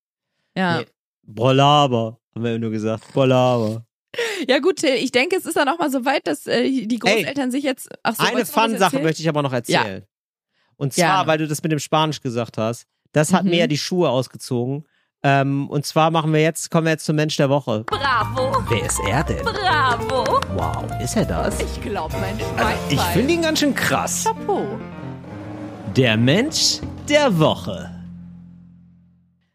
[0.56, 0.78] Ja.
[0.80, 0.86] Nee.
[1.34, 3.12] Bollaba, haben wir nur gesagt.
[3.12, 3.84] Bollaba.
[4.48, 6.98] Ja gut, Till, ich denke, es ist dann auch mal so weit, dass äh, die
[6.98, 7.88] Großeltern sich jetzt.
[8.02, 10.04] Ach so, Eine Fun-Sache möchte ich aber noch erzählen.
[10.76, 11.26] Und zwar, Gerne.
[11.28, 12.86] weil du das mit dem Spanisch gesagt hast.
[13.12, 13.50] Das hat Mhm.
[13.50, 14.84] mir ja die Schuhe ausgezogen.
[15.22, 17.84] Ähm, und zwar machen wir jetzt, kommen wir jetzt zum Mensch der Woche.
[17.84, 19.44] Bravo, Wer ist er denn?
[19.44, 20.40] bravo.
[20.54, 21.60] Wow, ist er das?
[21.60, 22.80] Ich glaube, mein Also, Schweinfall.
[22.90, 24.24] ich finde ihn ganz schön krass.
[24.24, 24.64] Chapeau.
[25.94, 26.78] Der Mensch
[27.08, 27.90] der Woche.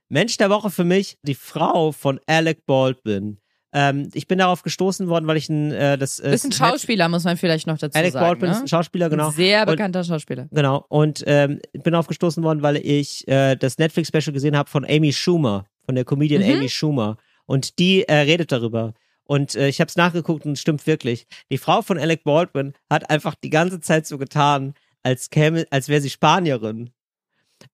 [0.09, 3.39] Mensch der Woche für mich, die Frau von Alec Baldwin.
[3.73, 7.09] Ähm, ich bin darauf gestoßen worden, weil ich ein, äh, das äh, Ist ein Schauspieler,
[7.09, 8.25] muss man vielleicht noch dazu Alec sagen.
[8.25, 8.55] Baldwin ne?
[8.55, 9.27] ist ein Schauspieler, genau.
[9.27, 10.47] Ein sehr Und- bekannter Schauspieler.
[10.51, 10.85] Genau.
[10.87, 15.11] Und ähm, ich bin aufgestoßen worden, weil ich äh, das Netflix-Special gesehen habe von Amy
[15.11, 16.51] Schumer, von der Comedian Mhm.
[16.59, 17.17] Amy Schumer.
[17.47, 18.93] Und die äh, redet darüber.
[19.25, 21.25] Und äh, ich habe es nachgeguckt und es stimmt wirklich.
[21.51, 25.89] Die Frau von Alec Baldwin hat einfach die ganze Zeit so getan, als käme, als
[25.89, 26.91] wäre sie Spanierin.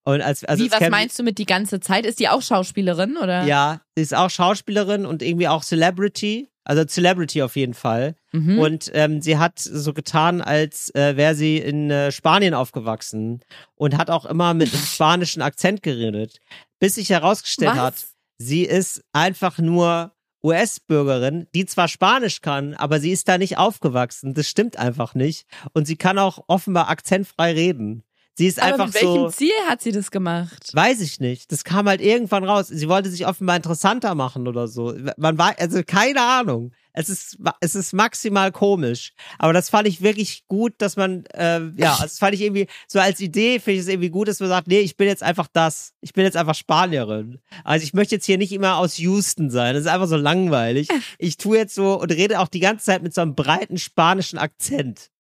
[0.04, 2.06] Und als, also Wie, was käme- meinst du mit die ganze Zeit?
[2.06, 3.44] Ist die auch Schauspielerin, oder?
[3.46, 6.48] Ja, sie ist auch Schauspielerin und irgendwie auch Celebrity.
[6.64, 8.16] Also Celebrity auf jeden Fall.
[8.34, 8.60] Mhm.
[8.60, 13.40] Und ähm, sie hat so getan, als äh, wäre sie in äh, Spanien aufgewachsen
[13.76, 16.40] und hat auch immer mit einem spanischen Akzent geredet.
[16.80, 17.80] Bis sich herausgestellt Was?
[17.80, 18.06] hat,
[18.38, 20.14] sie ist einfach nur
[20.44, 24.34] US-Bürgerin, die zwar Spanisch kann, aber sie ist da nicht aufgewachsen.
[24.34, 25.46] Das stimmt einfach nicht.
[25.74, 28.04] Und sie kann auch offenbar akzentfrei reden.
[28.36, 29.30] Sie ist Aber einfach mit welchem so.
[29.30, 30.70] Ziel hat sie das gemacht?
[30.74, 31.52] Weiß ich nicht.
[31.52, 32.68] Das kam halt irgendwann raus.
[32.68, 34.96] Sie wollte sich offenbar interessanter machen oder so.
[35.18, 36.72] Man war, also keine Ahnung.
[36.94, 39.14] Es ist, es ist maximal komisch.
[39.38, 43.00] Aber das fand ich wirklich gut, dass man, äh, ja, das fand ich irgendwie, so
[43.00, 45.48] als Idee finde ich es irgendwie gut, dass man sagt, nee, ich bin jetzt einfach
[45.52, 45.94] das.
[46.02, 47.40] Ich bin jetzt einfach Spanierin.
[47.64, 49.74] Also ich möchte jetzt hier nicht immer aus Houston sein.
[49.74, 50.88] Das ist einfach so langweilig.
[51.18, 54.38] Ich tue jetzt so und rede auch die ganze Zeit mit so einem breiten spanischen
[54.40, 55.11] Akzent.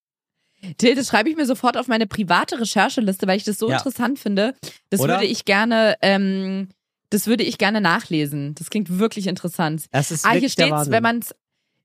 [0.77, 3.77] Till, das schreibe ich mir sofort auf meine private Rechercheliste, weil ich das so Ja.
[3.77, 4.53] interessant finde.
[4.89, 5.15] Das Oder?
[5.15, 6.69] würde ich gerne, ähm,
[7.09, 8.55] das würde ich gerne nachlesen.
[8.55, 9.85] Das klingt wirklich interessant.
[9.91, 11.33] Das ist Ah, hier steht's, wenn man's,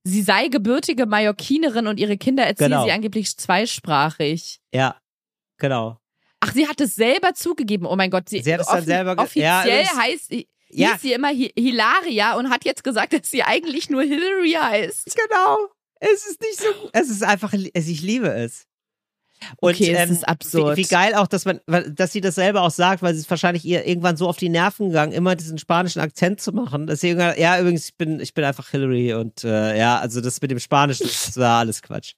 [0.04, 2.84] sie sei gebürtige Mallorquinerin und ihre Kinder erzählen Genau.
[2.84, 4.60] sie angeblich zweisprachig.
[4.72, 4.96] Ja,
[5.58, 5.98] genau.
[6.40, 7.86] Ach, sie hat es selber zugegeben.
[7.86, 10.98] Oh mein Gott, sie, Sie hat es dann selber ja, offiziell das- heißt hieß Ja.
[11.00, 15.16] sie immer Hi Hilaria und hat jetzt gesagt, dass sie eigentlich nur Hillary heißt.
[15.16, 15.68] Genau.
[16.00, 16.90] Es ist nicht so.
[16.92, 17.52] Es ist einfach.
[17.52, 18.66] Also ich liebe es.
[19.58, 20.76] Und, Okay, es ähm, ist absurd.
[20.76, 23.30] Wie, wie geil auch, dass man, dass sie das selber auch sagt, weil sie ist
[23.30, 26.86] wahrscheinlich ihr irgendwann so auf die Nerven gegangen, immer diesen spanischen Akzent zu machen.
[26.86, 30.20] Dass sie irgendwann, ja, übrigens, ich bin, ich bin einfach Hillary und äh, ja, also
[30.20, 32.14] das mit dem Spanischen, das war alles Quatsch.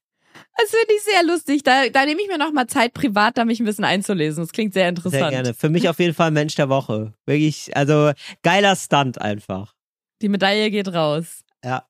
[0.56, 1.62] Das finde ich sehr lustig.
[1.64, 4.44] Da, da nehme ich mir noch mal Zeit, privat da mich ein bisschen einzulesen.
[4.44, 5.20] Das klingt sehr interessant.
[5.20, 5.54] Sehr gerne.
[5.54, 7.14] Für mich auf jeden Fall Mensch der Woche.
[7.26, 8.12] Wirklich, also
[8.42, 9.74] geiler Stunt einfach.
[10.22, 11.40] Die Medaille geht raus.
[11.64, 11.87] Ja.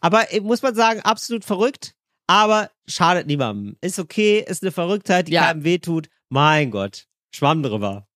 [0.00, 1.94] Aber äh, muss man sagen, absolut verrückt,
[2.26, 3.76] aber schadet niemandem.
[3.80, 5.46] Ist okay, ist eine Verrücktheit, die Ja.
[5.46, 6.08] keinem wehtut.
[6.28, 8.06] Mein Gott, Schwamm drüber.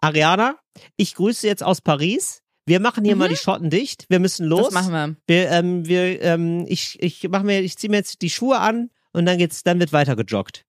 [0.00, 0.58] Ariana,
[0.96, 2.42] ich grüße jetzt aus Paris.
[2.66, 3.20] Wir machen hier Mhm.
[3.20, 4.04] mal die Schotten dicht.
[4.10, 4.66] Wir müssen los.
[4.66, 5.16] Das machen wir.
[5.26, 8.90] Wir, ähm, wir, ähm, ich, ich mach mir, ich ziehe mir jetzt die Schuhe an
[9.12, 10.66] und dann geht's, dann wird weiter gejoggt.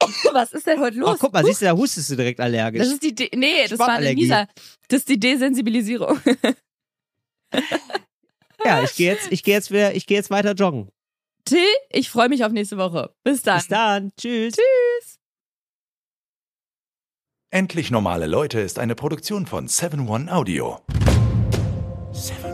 [0.32, 1.10] Was ist denn heute los?
[1.14, 2.80] Oh, guck mal, Huch, siehst du, da hustest du direkt allergisch.
[2.80, 4.00] das ist die De nee, das war.
[4.00, 4.48] Lisa.
[4.88, 6.18] Das ist die Desensibilisierung.
[8.64, 10.90] ja, ich gehe jetzt, ich gehe jetzt wieder, ich gehe jetzt weiter joggen.
[11.44, 11.58] Till,
[11.90, 13.14] ich freue mich auf nächste Woche.
[13.22, 13.58] Bis dann.
[13.58, 14.12] Bis dann.
[14.16, 14.56] Tschüss.
[17.50, 20.80] Endlich normale Leute ist eine Produktion von 7 One Audio.
[22.12, 22.53] 7